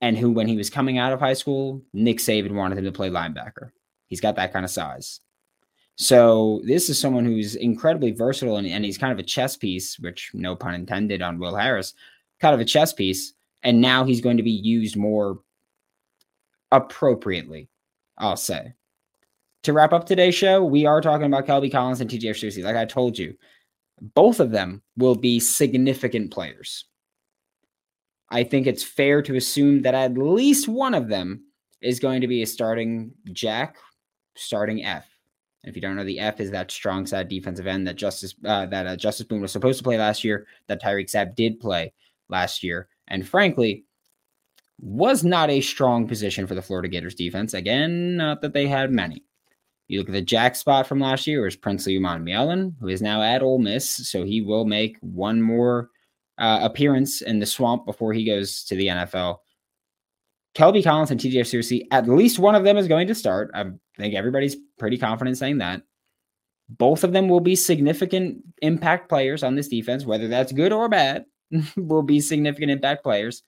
And 0.00 0.16
who, 0.16 0.30
when 0.30 0.46
he 0.46 0.56
was 0.56 0.70
coming 0.70 0.98
out 0.98 1.12
of 1.12 1.20
high 1.20 1.32
school, 1.32 1.82
Nick 1.92 2.18
Saban 2.18 2.52
wanted 2.52 2.78
him 2.78 2.84
to 2.84 2.92
play 2.92 3.10
linebacker. 3.10 3.70
He's 4.06 4.20
got 4.20 4.36
that 4.36 4.52
kind 4.52 4.64
of 4.64 4.70
size. 4.70 5.20
So 5.96 6.60
this 6.64 6.90
is 6.90 6.98
someone 6.98 7.24
who's 7.24 7.56
incredibly 7.56 8.10
versatile 8.10 8.58
and, 8.58 8.66
and 8.66 8.84
he's 8.84 8.98
kind 8.98 9.12
of 9.12 9.18
a 9.18 9.22
chess 9.22 9.56
piece, 9.56 9.98
which 9.98 10.30
no 10.34 10.54
pun 10.54 10.74
intended 10.74 11.22
on 11.22 11.38
Will 11.38 11.56
Harris, 11.56 11.94
kind 12.40 12.54
of 12.54 12.60
a 12.60 12.66
chess 12.66 12.92
piece. 12.92 13.32
And 13.62 13.80
now 13.80 14.04
he's 14.04 14.20
going 14.20 14.36
to 14.36 14.42
be 14.42 14.50
used 14.50 14.96
more 14.96 15.40
appropriately, 16.70 17.68
I'll 18.18 18.36
say. 18.36 18.74
To 19.62 19.72
wrap 19.72 19.94
up 19.94 20.04
today's 20.04 20.34
show, 20.34 20.62
we 20.62 20.84
are 20.84 21.00
talking 21.00 21.26
about 21.26 21.46
Kelby 21.46 21.72
Collins 21.72 22.00
and 22.00 22.10
TJ 22.10 22.30
Searcy. 22.30 22.62
Like 22.62 22.76
I 22.76 22.84
told 22.84 23.18
you, 23.18 23.34
both 24.00 24.40
of 24.40 24.50
them 24.50 24.82
will 24.96 25.14
be 25.14 25.40
significant 25.40 26.30
players. 26.30 26.84
I 28.30 28.44
think 28.44 28.66
it's 28.66 28.82
fair 28.82 29.22
to 29.22 29.36
assume 29.36 29.82
that 29.82 29.94
at 29.94 30.18
least 30.18 30.68
one 30.68 30.94
of 30.94 31.08
them 31.08 31.44
is 31.80 32.00
going 32.00 32.20
to 32.20 32.26
be 32.26 32.42
a 32.42 32.46
starting 32.46 33.12
Jack, 33.32 33.76
starting 34.34 34.84
F. 34.84 35.06
And 35.62 35.70
if 35.70 35.76
you 35.76 35.82
don't 35.82 35.96
know, 35.96 36.04
the 36.04 36.20
F 36.20 36.40
is 36.40 36.50
that 36.50 36.70
strong 36.70 37.06
side 37.06 37.28
defensive 37.28 37.66
end 37.66 37.86
that 37.86 37.96
Justice 37.96 38.34
uh, 38.44 38.66
that 38.66 38.86
uh, 38.86 38.96
Justus 38.96 39.26
Boone 39.26 39.40
was 39.40 39.52
supposed 39.52 39.78
to 39.78 39.84
play 39.84 39.98
last 39.98 40.24
year, 40.24 40.46
that 40.66 40.82
Tyreak 40.82 41.10
Sapp 41.10 41.34
did 41.34 41.60
play 41.60 41.92
last 42.28 42.62
year, 42.62 42.88
and 43.08 43.26
frankly, 43.26 43.84
was 44.78 45.24
not 45.24 45.50
a 45.50 45.60
strong 45.60 46.06
position 46.06 46.46
for 46.46 46.54
the 46.54 46.62
Florida 46.62 46.88
Gators 46.88 47.14
defense. 47.14 47.54
Again, 47.54 48.16
not 48.16 48.42
that 48.42 48.52
they 48.52 48.66
had 48.66 48.92
many. 48.92 49.24
You 49.88 50.00
look 50.00 50.08
at 50.08 50.12
the 50.12 50.22
Jack 50.22 50.56
spot 50.56 50.86
from 50.86 50.98
last 50.98 51.26
year, 51.26 51.42
was 51.42 51.56
Princely 51.56 51.96
Umanmielen, 51.96 52.74
who 52.80 52.88
is 52.88 53.00
now 53.00 53.22
at 53.22 53.42
Ole 53.42 53.58
Miss, 53.58 53.88
so 53.88 54.24
he 54.24 54.42
will 54.42 54.64
make 54.64 54.98
one 55.00 55.40
more 55.40 55.90
uh, 56.38 56.60
appearance 56.62 57.22
in 57.22 57.38
the 57.38 57.46
swamp 57.46 57.86
before 57.86 58.12
he 58.12 58.24
goes 58.24 58.64
to 58.64 58.76
the 58.76 58.88
NFL. 58.88 59.38
Kelby 60.54 60.82
Collins 60.82 61.10
and 61.10 61.20
TJ 61.20 61.40
Searcy, 61.40 61.86
at 61.90 62.08
least 62.08 62.38
one 62.38 62.54
of 62.54 62.64
them 62.64 62.78
is 62.78 62.88
going 62.88 63.06
to 63.08 63.14
start. 63.14 63.50
I 63.54 63.64
think 63.98 64.14
everybody's 64.14 64.56
pretty 64.78 64.96
confident 64.96 65.36
saying 65.36 65.58
that. 65.58 65.82
Both 66.68 67.04
of 67.04 67.12
them 67.12 67.28
will 67.28 67.40
be 67.40 67.54
significant 67.54 68.38
impact 68.62 69.08
players 69.08 69.42
on 69.42 69.54
this 69.54 69.68
defense, 69.68 70.04
whether 70.04 70.28
that's 70.28 70.52
good 70.52 70.72
or 70.72 70.88
bad, 70.88 71.26
will 71.76 72.02
be 72.02 72.20
significant 72.20 72.70
impact 72.70 73.02
players. 73.02 73.42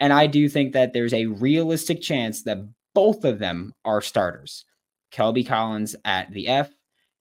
And 0.00 0.12
I 0.12 0.26
do 0.26 0.48
think 0.48 0.72
that 0.72 0.92
there's 0.92 1.14
a 1.14 1.26
realistic 1.26 2.00
chance 2.00 2.42
that 2.44 2.58
both 2.94 3.24
of 3.24 3.38
them 3.38 3.72
are 3.84 4.00
starters. 4.00 4.64
Kelby 5.12 5.46
Collins 5.46 5.94
at 6.04 6.32
the 6.32 6.48
F, 6.48 6.70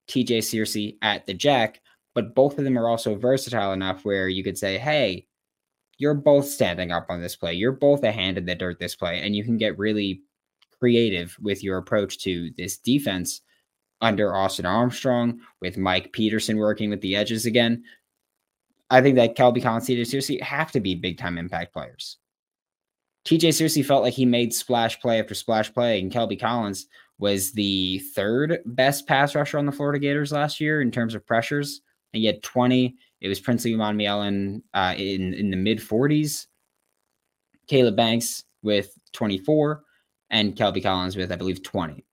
TJ 0.10 0.39
Searcy 0.39 0.96
at 1.02 1.26
the 1.26 1.34
Jack 1.34 1.82
but 2.13 2.36
both 2.36 2.58
of 2.58 2.63
them 2.63 2.78
are 2.78 2.89
also 2.89 3.15
versatile 3.15 3.73
enough 3.73 4.06
where 4.06 4.28
you 4.28 4.43
could 4.43 4.58
say, 4.58 4.78
hey, 4.78 5.26
you're 5.97 6.13
both 6.13 6.45
standing 6.45 6.91
up 6.91 7.08
on 7.10 7.21
this 7.21 7.36
play. 7.36 7.54
You're 7.54 7.71
both 7.71 8.04
a 8.04 8.12
hand 8.12 8.38
in 8.38 8.45
the 8.45 8.56
dirt 8.56 8.80
this 8.80 8.95
play, 8.95 9.21
and 9.21 9.36
you 9.36 9.43
can 9.43 9.58
get 9.58 9.78
really 9.78 10.21
creative 10.80 11.38
with 11.41 11.63
your 11.63 11.78
approach 11.78 12.19
to 12.19 12.52
this 12.58 12.78
defense 12.78 13.41
under 14.02 14.36
Austin 14.36 14.65
Armstrong, 14.65 15.39
with 15.62 15.78
Mike 15.78 16.12
Peterson 16.12 16.58
working 16.58 16.89
with 16.89 17.02
the 17.02 17.15
edges 17.15 17.45
again. 17.45 17.84
I 18.89 19.02
think 19.02 19.15
that 19.15 19.38
Kelby 19.38 19.63
Collins 19.63 19.88
and 19.88 19.97
Searcy 19.99 20.41
have 20.41 20.71
to 20.73 20.80
be 20.80 20.93
big 20.93 21.17
time 21.17 21.38
impact 21.38 21.73
players. 21.73 22.17
TJ 23.26 23.49
Searcy 23.49 23.86
felt 23.86 24.04
like 24.04 24.13
he 24.13 24.26
made 24.26 24.54
splash 24.54 24.99
play 24.99 25.19
after 25.19 25.34
splash 25.34 25.73
play, 25.73 25.99
and 25.99 26.12
Kelby 26.12 26.39
Collins 26.39 26.88
was 27.17 27.54
the 27.54 27.99
third 28.13 28.60
best 28.65 29.08
pass 29.08 29.34
rusher 29.36 29.58
on 29.58 29.65
the 29.65 29.71
Florida 29.71 29.99
Gators 29.99 30.34
last 30.34 30.60
year 30.60 30.82
in 30.82 30.91
terms 30.91 31.15
of 31.15 31.26
pressures 31.26 31.82
he 32.13 32.26
had 32.26 32.41
20. 32.43 32.95
It 33.21 33.28
was 33.28 33.39
Princely 33.39 33.73
Umanmielen 33.73 34.62
uh, 34.73 34.93
in, 34.97 35.34
in 35.34 35.49
the 35.49 35.58
mid 35.58 35.80
40s. 35.80 36.47
Caleb 37.67 37.95
Banks 37.95 38.43
with 38.62 38.97
24 39.13 39.84
and 40.30 40.56
Kelby 40.56 40.84
Collins 40.84 41.15
with, 41.15 41.32
I 41.32 41.36
believe, 41.36 41.63
20. 41.63 42.04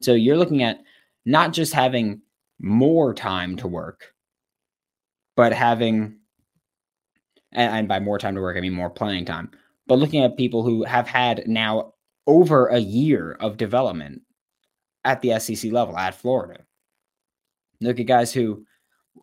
So 0.00 0.14
you're 0.14 0.36
looking 0.36 0.62
at 0.62 0.80
not 1.24 1.52
just 1.52 1.72
having 1.72 2.22
more 2.58 3.14
time 3.14 3.56
to 3.56 3.68
work, 3.68 4.14
but 5.36 5.52
having, 5.52 6.16
and 7.52 7.86
by 7.88 8.00
more 8.00 8.18
time 8.18 8.34
to 8.34 8.40
work, 8.40 8.56
I 8.56 8.60
mean 8.60 8.72
more 8.72 8.90
playing 8.90 9.26
time, 9.26 9.50
but 9.86 9.98
looking 9.98 10.24
at 10.24 10.36
people 10.36 10.62
who 10.62 10.84
have 10.84 11.06
had 11.06 11.46
now 11.46 11.92
over 12.26 12.68
a 12.68 12.78
year 12.78 13.36
of 13.40 13.56
development 13.56 14.22
at 15.04 15.20
the 15.20 15.38
SEC 15.38 15.70
level 15.72 15.96
at 15.96 16.14
Florida. 16.14 16.64
Look 17.80 17.98
at 17.98 18.06
guys 18.06 18.32
who 18.32 18.64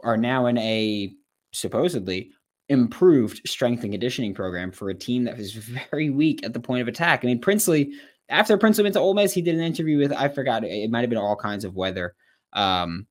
are 0.03 0.17
now 0.17 0.45
in 0.45 0.57
a 0.57 1.13
supposedly 1.51 2.31
improved 2.69 3.41
strength 3.47 3.83
and 3.83 3.91
conditioning 3.91 4.33
program 4.33 4.71
for 4.71 4.89
a 4.89 4.95
team 4.95 5.23
that 5.23 5.37
was 5.37 5.53
very 5.91 6.09
weak 6.09 6.43
at 6.43 6.53
the 6.53 6.59
point 6.59 6.81
of 6.81 6.87
attack. 6.87 7.23
I 7.23 7.27
mean, 7.27 7.41
Princely, 7.41 7.93
after 8.29 8.57
Princely 8.57 8.83
went 8.83 8.93
to 8.93 8.99
Ole 8.99 9.15
Miss, 9.15 9.33
he 9.33 9.41
did 9.41 9.55
an 9.55 9.61
interview 9.61 9.97
with, 9.97 10.13
I 10.13 10.29
forgot, 10.29 10.63
it 10.63 10.91
might 10.91 11.01
have 11.01 11.09
been 11.09 11.17
all 11.17 11.35
kinds 11.35 11.65
of 11.65 11.75
weather. 11.75 12.15
Um, 12.53 13.07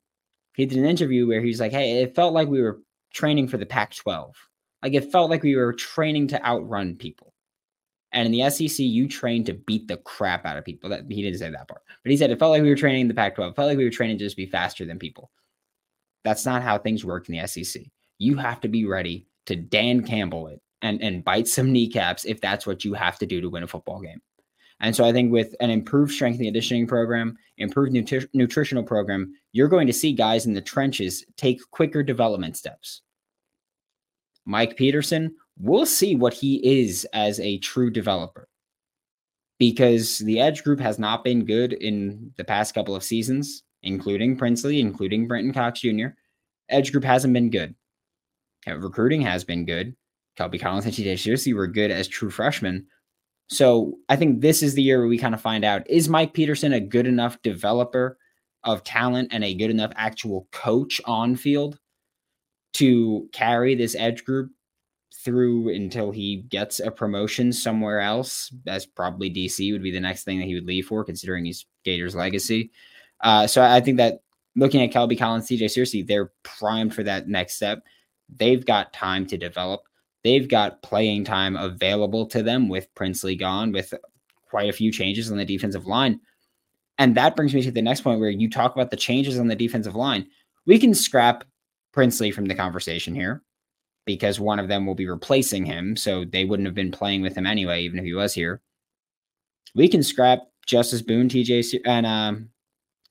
he 0.54 0.66
did 0.66 0.78
an 0.78 0.86
interview 0.86 1.26
where 1.26 1.40
he's 1.40 1.60
like, 1.60 1.72
hey, 1.72 2.02
it 2.02 2.14
felt 2.14 2.34
like 2.34 2.48
we 2.48 2.62
were 2.62 2.80
training 3.12 3.48
for 3.48 3.58
the 3.58 3.66
Pac 3.66 3.94
12. 3.94 4.34
Like 4.82 4.94
it 4.94 5.10
felt 5.10 5.30
like 5.30 5.42
we 5.42 5.56
were 5.56 5.72
training 5.72 6.28
to 6.28 6.44
outrun 6.44 6.96
people. 6.96 7.34
And 8.12 8.26
in 8.26 8.32
the 8.32 8.48
SEC, 8.48 8.78
you 8.78 9.06
train 9.06 9.44
to 9.44 9.54
beat 9.54 9.86
the 9.86 9.98
crap 9.98 10.46
out 10.46 10.56
of 10.56 10.64
people. 10.64 10.88
That 10.88 11.04
he 11.10 11.22
didn't 11.22 11.38
say 11.38 11.50
that 11.50 11.68
part, 11.68 11.82
but 12.02 12.10
he 12.10 12.16
said 12.16 12.30
it 12.30 12.38
felt 12.38 12.52
like 12.52 12.62
we 12.62 12.70
were 12.70 12.76
training 12.76 13.08
the 13.08 13.14
Pac-12. 13.14 13.50
It 13.50 13.56
felt 13.56 13.68
like 13.68 13.76
we 13.76 13.84
were 13.84 13.90
training 13.90 14.18
to 14.18 14.24
just 14.24 14.36
be 14.36 14.46
faster 14.46 14.86
than 14.86 14.98
people 14.98 15.30
That's 16.28 16.44
not 16.44 16.62
how 16.62 16.76
things 16.76 17.06
work 17.06 17.26
in 17.26 17.38
the 17.38 17.46
SEC. 17.46 17.84
You 18.18 18.36
have 18.36 18.60
to 18.60 18.68
be 18.68 18.84
ready 18.84 19.26
to 19.46 19.56
Dan 19.56 20.02
Campbell 20.04 20.48
it 20.48 20.60
and, 20.82 21.00
and 21.02 21.24
bite 21.24 21.48
some 21.48 21.72
kneecaps 21.72 22.26
if 22.26 22.38
that's 22.42 22.66
what 22.66 22.84
you 22.84 22.92
have 22.92 23.18
to 23.20 23.26
do 23.26 23.40
to 23.40 23.48
win 23.48 23.62
a 23.62 23.66
football 23.66 24.02
game. 24.02 24.20
And 24.80 24.94
so 24.94 25.06
I 25.06 25.12
think 25.12 25.32
with 25.32 25.54
an 25.60 25.70
improved 25.70 26.12
strength 26.12 26.36
and 26.36 26.44
conditioning 26.44 26.86
program, 26.86 27.38
improved 27.56 27.94
nutri- 27.94 28.28
nutritional 28.34 28.82
program, 28.82 29.32
you're 29.52 29.68
going 29.68 29.86
to 29.86 29.92
see 29.94 30.12
guys 30.12 30.44
in 30.44 30.52
the 30.52 30.60
trenches 30.60 31.24
take 31.38 31.62
quicker 31.70 32.02
development 32.02 32.58
steps. 32.58 33.00
Mike 34.44 34.76
Peterson, 34.76 35.34
we'll 35.58 35.86
see 35.86 36.14
what 36.14 36.34
he 36.34 36.82
is 36.82 37.06
as 37.14 37.40
a 37.40 37.56
true 37.58 37.90
developer 37.90 38.48
because 39.58 40.18
the 40.18 40.40
edge 40.40 40.62
group 40.62 40.78
has 40.78 40.98
not 40.98 41.24
been 41.24 41.46
good 41.46 41.72
in 41.72 42.34
the 42.36 42.44
past 42.44 42.74
couple 42.74 42.94
of 42.94 43.02
seasons, 43.02 43.64
including 43.82 44.36
Princely, 44.36 44.80
including 44.80 45.28
Brenton 45.28 45.52
Cox 45.52 45.80
Jr. 45.80 46.08
Edge 46.68 46.92
group 46.92 47.04
hasn't 47.04 47.34
been 47.34 47.50
good. 47.50 47.74
Uh, 48.66 48.78
recruiting 48.78 49.22
has 49.22 49.44
been 49.44 49.64
good. 49.64 49.96
Kelby 50.38 50.60
Collins 50.60 50.84
and 50.84 50.94
TJ 50.94 51.14
Searcy 51.14 51.54
were 51.54 51.66
good 51.66 51.90
as 51.90 52.06
true 52.06 52.30
freshmen. 52.30 52.86
So 53.48 53.94
I 54.08 54.16
think 54.16 54.40
this 54.40 54.62
is 54.62 54.74
the 54.74 54.82
year 54.82 54.98
where 54.98 55.08
we 55.08 55.18
kind 55.18 55.34
of 55.34 55.40
find 55.40 55.64
out 55.64 55.88
is 55.88 56.08
Mike 56.08 56.34
Peterson 56.34 56.72
a 56.72 56.80
good 56.80 57.06
enough 57.06 57.40
developer 57.42 58.18
of 58.64 58.84
talent 58.84 59.30
and 59.32 59.42
a 59.42 59.54
good 59.54 59.70
enough 59.70 59.92
actual 59.96 60.46
coach 60.52 61.00
on 61.06 61.34
field 61.34 61.78
to 62.74 63.28
carry 63.32 63.74
this 63.74 63.94
edge 63.94 64.24
group 64.24 64.50
through 65.24 65.74
until 65.74 66.10
he 66.10 66.36
gets 66.48 66.78
a 66.80 66.90
promotion 66.90 67.52
somewhere 67.52 68.00
else. 68.00 68.52
As 68.66 68.86
probably 68.86 69.30
DC 69.30 69.72
would 69.72 69.82
be 69.82 69.90
the 69.90 70.00
next 70.00 70.24
thing 70.24 70.38
that 70.38 70.46
he 70.46 70.54
would 70.54 70.66
leave 70.66 70.86
for, 70.86 71.04
considering 71.04 71.44
he's 71.44 71.66
Gators' 71.84 72.14
legacy. 72.14 72.70
Uh, 73.22 73.46
so 73.46 73.62
I 73.62 73.80
think 73.80 73.96
that 73.96 74.20
looking 74.56 74.82
at 74.82 74.92
Kelby 74.92 75.18
Collins, 75.18 75.46
TJ 75.46 75.64
Searcy, 75.64 76.06
they're 76.06 76.32
primed 76.42 76.94
for 76.94 77.02
that 77.02 77.28
next 77.28 77.56
step. 77.56 77.82
They've 78.34 78.64
got 78.64 78.92
time 78.92 79.26
to 79.26 79.36
develop. 79.36 79.82
They've 80.24 80.48
got 80.48 80.82
playing 80.82 81.24
time 81.24 81.56
available 81.56 82.26
to 82.26 82.42
them 82.42 82.68
with 82.68 82.92
Princely 82.94 83.36
gone, 83.36 83.72
with 83.72 83.94
quite 84.48 84.68
a 84.68 84.72
few 84.72 84.90
changes 84.90 85.30
on 85.30 85.38
the 85.38 85.44
defensive 85.44 85.86
line. 85.86 86.20
And 86.98 87.16
that 87.16 87.36
brings 87.36 87.54
me 87.54 87.62
to 87.62 87.70
the 87.70 87.82
next 87.82 88.00
point 88.00 88.20
where 88.20 88.30
you 88.30 88.50
talk 88.50 88.74
about 88.74 88.90
the 88.90 88.96
changes 88.96 89.38
on 89.38 89.46
the 89.46 89.54
defensive 89.54 89.94
line. 89.94 90.26
We 90.66 90.78
can 90.78 90.94
scrap 90.94 91.44
Princely 91.92 92.30
from 92.30 92.46
the 92.46 92.54
conversation 92.54 93.14
here 93.14 93.42
because 94.04 94.40
one 94.40 94.58
of 94.58 94.68
them 94.68 94.86
will 94.86 94.94
be 94.94 95.08
replacing 95.08 95.64
him. 95.64 95.96
So 95.96 96.24
they 96.24 96.44
wouldn't 96.44 96.66
have 96.66 96.74
been 96.74 96.90
playing 96.90 97.22
with 97.22 97.36
him 97.36 97.46
anyway, 97.46 97.82
even 97.82 97.98
if 97.98 98.04
he 98.04 98.14
was 98.14 98.34
here. 98.34 98.60
We 99.74 99.88
can 99.88 100.02
scrap 100.02 100.40
Justus 100.66 101.02
Boone, 101.02 101.28
TJ, 101.28 101.80
and 101.86 102.06
um, 102.06 102.50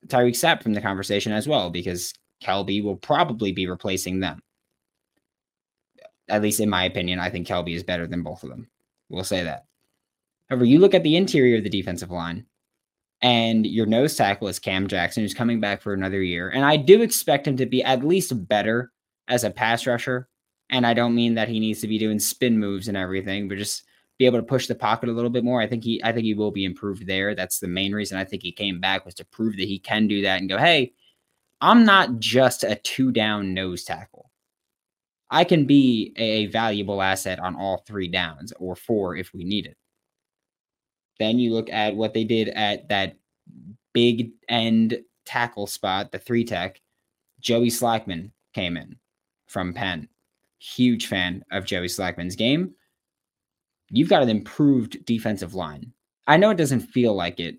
Tyreak 0.07 0.33
Sapp 0.33 0.63
from 0.63 0.73
the 0.73 0.81
conversation 0.81 1.31
as 1.31 1.47
well, 1.47 1.69
because 1.69 2.13
Kelby 2.43 2.83
will 2.83 2.95
probably 2.95 3.51
be 3.51 3.67
replacing 3.67 4.19
them. 4.19 4.41
At 6.29 6.41
least 6.41 6.59
in 6.59 6.69
my 6.69 6.83
opinion, 6.85 7.19
I 7.19 7.29
think 7.29 7.47
Kelby 7.47 7.75
is 7.75 7.83
better 7.83 8.07
than 8.07 8.23
both 8.23 8.43
of 8.43 8.49
them. 8.49 8.67
We'll 9.09 9.23
say 9.23 9.43
that. 9.43 9.65
However, 10.49 10.65
you 10.65 10.79
look 10.79 10.93
at 10.93 11.03
the 11.03 11.15
interior 11.15 11.57
of 11.57 11.63
the 11.63 11.69
defensive 11.69 12.11
line, 12.11 12.45
and 13.21 13.65
your 13.65 13.85
nose 13.85 14.15
tackle 14.15 14.47
is 14.47 14.59
Cam 14.59 14.87
Jackson, 14.87 15.23
who's 15.23 15.33
coming 15.33 15.59
back 15.59 15.81
for 15.81 15.93
another 15.93 16.21
year. 16.21 16.49
And 16.49 16.63
I 16.63 16.77
do 16.77 17.01
expect 17.01 17.47
him 17.47 17.57
to 17.57 17.65
be 17.65 17.83
at 17.83 18.03
least 18.03 18.47
better 18.47 18.91
as 19.27 19.43
a 19.43 19.49
pass 19.49 19.87
rusher 19.87 20.27
and 20.69 20.85
I 20.85 20.93
don't 20.93 21.15
mean 21.15 21.35
that 21.35 21.47
he 21.47 21.59
needs 21.59 21.81
to 21.81 21.87
be 21.87 21.97
doing 21.97 22.19
spin 22.19 22.59
moves 22.59 22.87
and 22.87 22.97
everything, 22.97 23.47
but 23.47 23.57
just 23.57 23.83
be 24.17 24.25
able 24.25 24.39
to 24.39 24.45
push 24.45 24.67
the 24.67 24.75
pocket 24.75 25.09
a 25.09 25.11
little 25.11 25.29
bit 25.29 25.43
more. 25.43 25.61
I 25.61 25.67
think 25.67 25.83
he 25.83 26.01
I 26.03 26.11
think 26.11 26.25
he 26.25 26.33
will 26.33 26.51
be 26.51 26.65
improved 26.65 27.05
there. 27.07 27.35
That's 27.35 27.59
the 27.59 27.67
main 27.67 27.93
reason 27.93 28.17
I 28.17 28.23
think 28.25 28.43
he 28.43 28.51
came 28.51 28.79
back 28.79 29.05
was 29.05 29.15
to 29.15 29.25
prove 29.25 29.57
that 29.57 29.67
he 29.67 29.79
can 29.79 30.07
do 30.07 30.21
that 30.23 30.39
and 30.39 30.49
go, 30.49 30.57
"Hey, 30.57 30.93
I'm 31.61 31.85
not 31.85 32.19
just 32.19 32.63
a 32.63 32.75
two 32.75 33.11
down 33.11 33.53
nose 33.53 33.83
tackle. 33.83 34.31
I 35.29 35.43
can 35.43 35.65
be 35.65 36.13
a 36.17 36.47
valuable 36.47 37.01
asset 37.01 37.39
on 37.39 37.55
all 37.55 37.79
three 37.79 38.07
downs 38.07 38.53
or 38.59 38.75
four 38.75 39.15
if 39.15 39.33
we 39.33 39.43
need 39.43 39.65
it." 39.67 39.77
Then 41.19 41.39
you 41.39 41.53
look 41.53 41.69
at 41.69 41.95
what 41.95 42.13
they 42.13 42.23
did 42.23 42.49
at 42.49 42.89
that 42.89 43.17
big 43.93 44.31
end 44.49 45.01
tackle 45.25 45.67
spot, 45.67 46.11
the 46.11 46.19
three 46.19 46.43
tech. 46.43 46.81
Joey 47.39 47.69
Slackman 47.69 48.31
came 48.53 48.77
in 48.77 48.97
from 49.47 49.73
Penn 49.73 50.09
huge 50.59 51.07
fan 51.07 51.43
of 51.51 51.65
Joey 51.65 51.87
Slackman's 51.87 52.35
game. 52.35 52.73
You've 53.89 54.09
got 54.09 54.23
an 54.23 54.29
improved 54.29 55.05
defensive 55.05 55.53
line. 55.53 55.93
I 56.27 56.37
know 56.37 56.49
it 56.49 56.57
doesn't 56.57 56.81
feel 56.81 57.15
like 57.15 57.39
it 57.39 57.57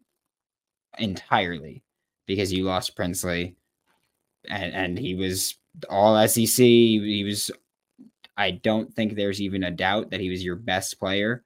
entirely 0.99 1.83
because 2.27 2.53
you 2.53 2.65
lost 2.65 2.97
Princely 2.97 3.57
and, 4.49 4.75
and 4.75 4.99
he 4.99 5.15
was 5.15 5.57
all 5.89 6.27
SEC. 6.29 6.65
He 6.65 7.25
was, 7.25 7.51
I 8.37 8.51
don't 8.51 8.93
think 8.95 9.15
there's 9.15 9.41
even 9.41 9.65
a 9.65 9.71
doubt 9.71 10.11
that 10.11 10.21
he 10.21 10.29
was 10.29 10.45
your 10.45 10.57
best 10.57 10.99
player, 10.99 11.45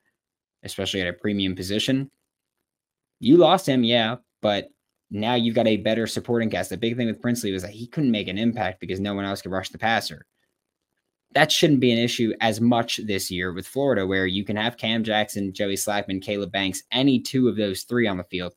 especially 0.65 1.01
at 1.01 1.09
a 1.09 1.13
premium 1.13 1.55
position. 1.55 2.11
You 3.21 3.37
lost 3.37 3.69
him, 3.69 3.85
yeah, 3.85 4.17
but 4.41 4.71
now 5.11 5.35
you've 5.35 5.55
got 5.55 5.69
a 5.69 5.77
better 5.77 6.09
supporting 6.09 6.51
cast. 6.51 6.71
The 6.71 6.77
big 6.77 6.97
thing 6.97 7.07
with 7.07 7.23
Princely 7.23 7.53
was 7.53 7.63
that 7.63 7.71
he 7.71 7.87
couldn't 7.87 8.11
make 8.11 8.27
an 8.27 8.39
impact 8.39 8.81
because 8.81 8.99
no 8.99 9.15
one 9.15 9.25
else 9.25 9.43
could 9.43 9.53
rush 9.53 9.69
the 9.69 9.79
passer 9.79 10.27
that 11.35 11.53
shouldn't 11.53 11.81
be 11.81 11.93
an 11.93 11.99
issue 11.99 12.33
as 12.41 12.61
much 12.61 12.99
this 13.05 13.31
year 13.31 13.53
with 13.53 13.67
Florida, 13.67 14.07
where 14.07 14.27
you 14.27 14.45
can 14.45 14.57
have 14.57 14.77
Cam 14.77 15.05
Jackson, 15.05 15.53
Joey 15.53 15.75
Slackman, 15.75 16.23
Caleb 16.23 16.53
Banks, 16.53 16.83
any 16.91 17.21
two 17.21 17.49
of 17.49 17.57
those 17.57 17.83
three 17.83 18.07
on 18.07 18.17
the 18.17 18.25
field. 18.25 18.55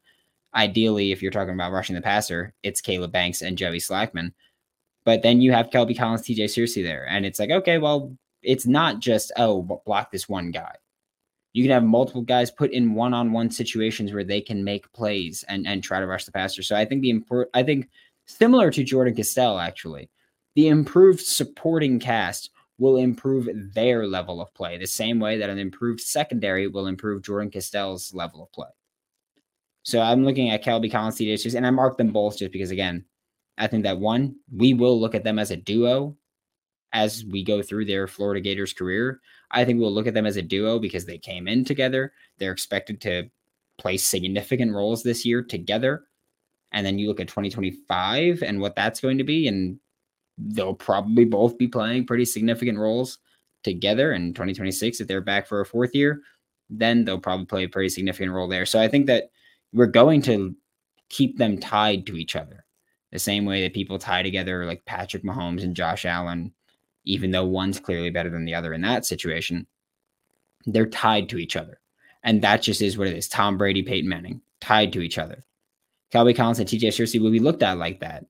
Ideally, 0.53 1.11
if 1.11 1.21
you're 1.21 1.31
talking 1.31 1.53
about 1.53 1.71
rushing 1.71 1.95
the 1.95 2.01
passer, 2.01 2.53
it's 2.63 2.81
Caleb 2.81 3.11
Banks 3.11 3.41
and 3.41 3.57
Joey 3.57 3.79
Slackman. 3.79 4.33
But 5.03 5.21
then 5.21 5.41
you 5.41 5.51
have 5.51 5.69
Kelby 5.69 5.97
Collins, 5.97 6.23
TJ 6.23 6.45
Searcy 6.45 6.83
there. 6.83 7.07
And 7.07 7.25
it's 7.25 7.39
like, 7.39 7.51
okay, 7.51 7.77
well, 7.77 8.15
it's 8.41 8.65
not 8.65 8.99
just, 8.99 9.31
oh, 9.37 9.61
block 9.85 10.11
this 10.11 10.27
one 10.27 10.51
guy. 10.51 10.73
You 11.53 11.63
can 11.63 11.71
have 11.71 11.83
multiple 11.83 12.21
guys 12.21 12.51
put 12.51 12.71
in 12.71 12.95
one-on-one 12.95 13.51
situations 13.51 14.13
where 14.13 14.23
they 14.23 14.41
can 14.41 14.63
make 14.63 14.91
plays 14.91 15.43
and, 15.47 15.65
and 15.67 15.83
try 15.83 15.99
to 15.99 16.07
rush 16.07 16.25
the 16.25 16.31
passer. 16.31 16.63
So 16.63 16.75
I 16.75 16.85
think 16.85 17.01
the 17.01 17.09
import 17.11 17.49
I 17.53 17.63
think 17.63 17.89
similar 18.25 18.71
to 18.71 18.83
Jordan 18.83 19.15
Castell, 19.15 19.59
actually, 19.59 20.09
the 20.55 20.67
improved 20.67 21.21
supporting 21.21 21.99
cast 21.99 22.49
will 22.77 22.97
improve 22.97 23.47
their 23.73 24.05
level 24.05 24.41
of 24.41 24.53
play 24.53 24.77
the 24.77 24.87
same 24.87 25.19
way 25.19 25.37
that 25.37 25.49
an 25.49 25.57
improved 25.57 26.01
secondary 26.01 26.67
will 26.67 26.87
improve 26.87 27.23
Jordan 27.23 27.49
Castell's 27.49 28.13
level 28.13 28.43
of 28.43 28.51
play. 28.51 28.67
So 29.83 30.01
I'm 30.01 30.25
looking 30.25 30.49
at 30.49 30.63
Kelby 30.63 30.91
Collins, 30.91 31.17
TJ 31.17 31.55
and 31.55 31.65
I 31.65 31.69
mark 31.69 31.97
them 31.97 32.11
both 32.11 32.37
just 32.37 32.51
because, 32.51 32.71
again, 32.71 33.05
I 33.57 33.67
think 33.67 33.83
that 33.83 33.99
one, 33.99 34.35
we 34.51 34.73
will 34.73 34.99
look 34.99 35.15
at 35.15 35.23
them 35.23 35.39
as 35.39 35.51
a 35.51 35.57
duo 35.57 36.17
as 36.91 37.23
we 37.25 37.43
go 37.43 37.61
through 37.61 37.85
their 37.85 38.07
Florida 38.07 38.41
Gators 38.41 38.73
career. 38.73 39.21
I 39.51 39.63
think 39.63 39.79
we'll 39.79 39.93
look 39.93 40.07
at 40.07 40.13
them 40.13 40.25
as 40.25 40.37
a 40.37 40.41
duo 40.41 40.79
because 40.79 41.05
they 41.05 41.17
came 41.17 41.47
in 41.47 41.63
together. 41.63 42.13
They're 42.39 42.51
expected 42.51 42.99
to 43.01 43.29
play 43.77 43.97
significant 43.97 44.73
roles 44.73 45.03
this 45.03 45.25
year 45.25 45.43
together. 45.43 46.05
And 46.71 46.85
then 46.85 46.97
you 46.97 47.07
look 47.07 47.19
at 47.19 47.27
2025 47.27 48.43
and 48.43 48.59
what 48.59 48.75
that's 48.75 48.99
going 48.99 49.17
to 49.19 49.23
be, 49.23 49.47
and 49.47 49.79
they'll 50.37 50.73
probably 50.73 51.25
both 51.25 51.57
be 51.57 51.67
playing 51.67 52.05
pretty 52.05 52.25
significant 52.25 52.77
roles 52.77 53.19
together 53.63 54.13
in 54.13 54.33
2026 54.33 54.99
if 54.99 55.07
they're 55.07 55.21
back 55.21 55.47
for 55.47 55.61
a 55.61 55.65
fourth 55.65 55.95
year 55.95 56.21
then 56.69 57.05
they'll 57.05 57.19
probably 57.19 57.45
play 57.45 57.63
a 57.63 57.69
pretty 57.69 57.89
significant 57.89 58.31
role 58.31 58.47
there. 58.47 58.65
So 58.65 58.79
i 58.79 58.87
think 58.87 59.05
that 59.07 59.29
we're 59.73 59.85
going 59.85 60.21
to 60.23 60.55
keep 61.09 61.37
them 61.37 61.57
tied 61.57 62.05
to 62.07 62.17
each 62.17 62.35
other 62.35 62.65
the 63.11 63.19
same 63.19 63.45
way 63.45 63.61
that 63.61 63.73
people 63.73 63.99
tie 63.99 64.23
together 64.23 64.65
like 64.65 64.83
patrick 64.85 65.23
mahomes 65.23 65.63
and 65.63 65.75
josh 65.75 66.05
allen 66.05 66.51
even 67.05 67.31
though 67.31 67.45
one's 67.45 67.79
clearly 67.79 68.09
better 68.09 68.29
than 68.29 68.45
the 68.45 68.55
other 68.55 68.73
in 68.73 68.81
that 68.81 69.05
situation. 69.05 69.67
They're 70.65 70.87
tied 70.87 71.29
to 71.29 71.37
each 71.37 71.55
other 71.55 71.79
and 72.23 72.41
that 72.41 72.63
just 72.63 72.81
is 72.81 72.97
what 72.97 73.07
it 73.07 73.15
is. 73.15 73.27
Tom 73.27 73.57
brady 73.57 73.83
peyton 73.83 74.09
manning 74.09 74.41
tied 74.59 74.91
to 74.93 75.01
each 75.01 75.17
other. 75.17 75.45
Kelby 76.11 76.35
Collins 76.35 76.59
and 76.59 76.67
TJ 76.67 76.87
Searcy 76.87 77.21
will 77.21 77.31
be 77.31 77.39
looked 77.39 77.63
at 77.63 77.77
like 77.77 77.99
that 77.99 78.25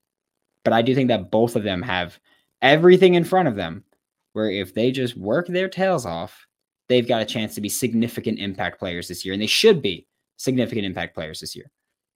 but 0.66 0.74
I 0.74 0.82
do 0.82 0.94
think 0.94 1.08
that 1.08 1.32
both 1.32 1.56
of 1.56 1.64
them 1.64 1.82
have 1.84 2.20
everything 2.62 3.14
in 3.14 3.24
front 3.24 3.48
of 3.48 3.56
them 3.56 3.86
where 4.34 4.50
if 4.50 4.74
they 4.74 4.92
just 4.92 5.16
work 5.16 5.48
their 5.48 5.70
tails 5.70 6.06
off, 6.06 6.46
they've 6.90 7.08
got 7.08 7.22
a 7.22 7.26
chance 7.26 7.56
to 7.56 7.62
be 7.62 7.70
significant 7.70 8.40
impact 8.40 8.80
players 8.80 9.08
this 9.08 9.24
year. 9.24 9.34
And 9.34 9.42
they 9.42 9.48
should 9.48 9.82
be 9.82 10.08
significant 10.36 10.86
impact 10.86 11.16
players 11.16 11.40
this 11.40 11.56
year. 11.56 11.72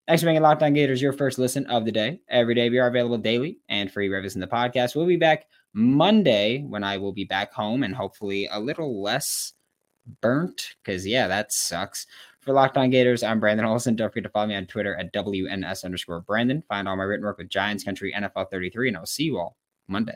Thanks 0.07 0.23
for 0.23 0.25
making 0.25 0.41
Locked 0.41 0.63
On 0.63 0.73
Gators 0.73 1.01
your 1.01 1.13
first 1.13 1.37
listen 1.37 1.65
of 1.67 1.85
the 1.85 1.91
day. 1.91 2.19
Every 2.27 2.55
day 2.55 2.69
we 2.69 2.79
are 2.79 2.87
available 2.87 3.19
daily 3.19 3.59
and 3.69 3.91
free 3.91 4.09
reviews 4.09 4.33
in 4.33 4.41
the 4.41 4.47
podcast. 4.47 4.95
We'll 4.95 5.05
be 5.05 5.15
back 5.15 5.45
Monday 5.73 6.63
when 6.63 6.83
I 6.83 6.97
will 6.97 7.13
be 7.13 7.25
back 7.25 7.53
home 7.53 7.83
and 7.83 7.95
hopefully 7.95 8.49
a 8.51 8.59
little 8.59 9.01
less 9.01 9.53
burnt 10.21 10.75
because, 10.83 11.05
yeah, 11.05 11.27
that 11.27 11.53
sucks. 11.53 12.07
For 12.49 12.53
Locked 12.53 12.77
On 12.77 12.89
Gators, 12.89 13.21
I'm 13.21 13.39
Brandon 13.39 13.67
Olsen. 13.67 13.95
Don't 13.95 14.09
forget 14.09 14.23
to 14.23 14.29
follow 14.29 14.47
me 14.47 14.55
on 14.55 14.65
Twitter 14.65 14.95
at 14.95 15.13
WNS 15.13 15.85
underscore 15.85 16.21
Brandon. 16.21 16.63
Find 16.67 16.87
all 16.87 16.95
my 16.95 17.03
written 17.03 17.23
work 17.23 17.37
with 17.37 17.47
Giants 17.47 17.83
Country 17.83 18.11
NFL 18.11 18.49
33, 18.49 18.87
and 18.87 18.97
I'll 18.97 19.05
see 19.05 19.25
you 19.25 19.37
all 19.37 19.55
Monday. 19.87 20.15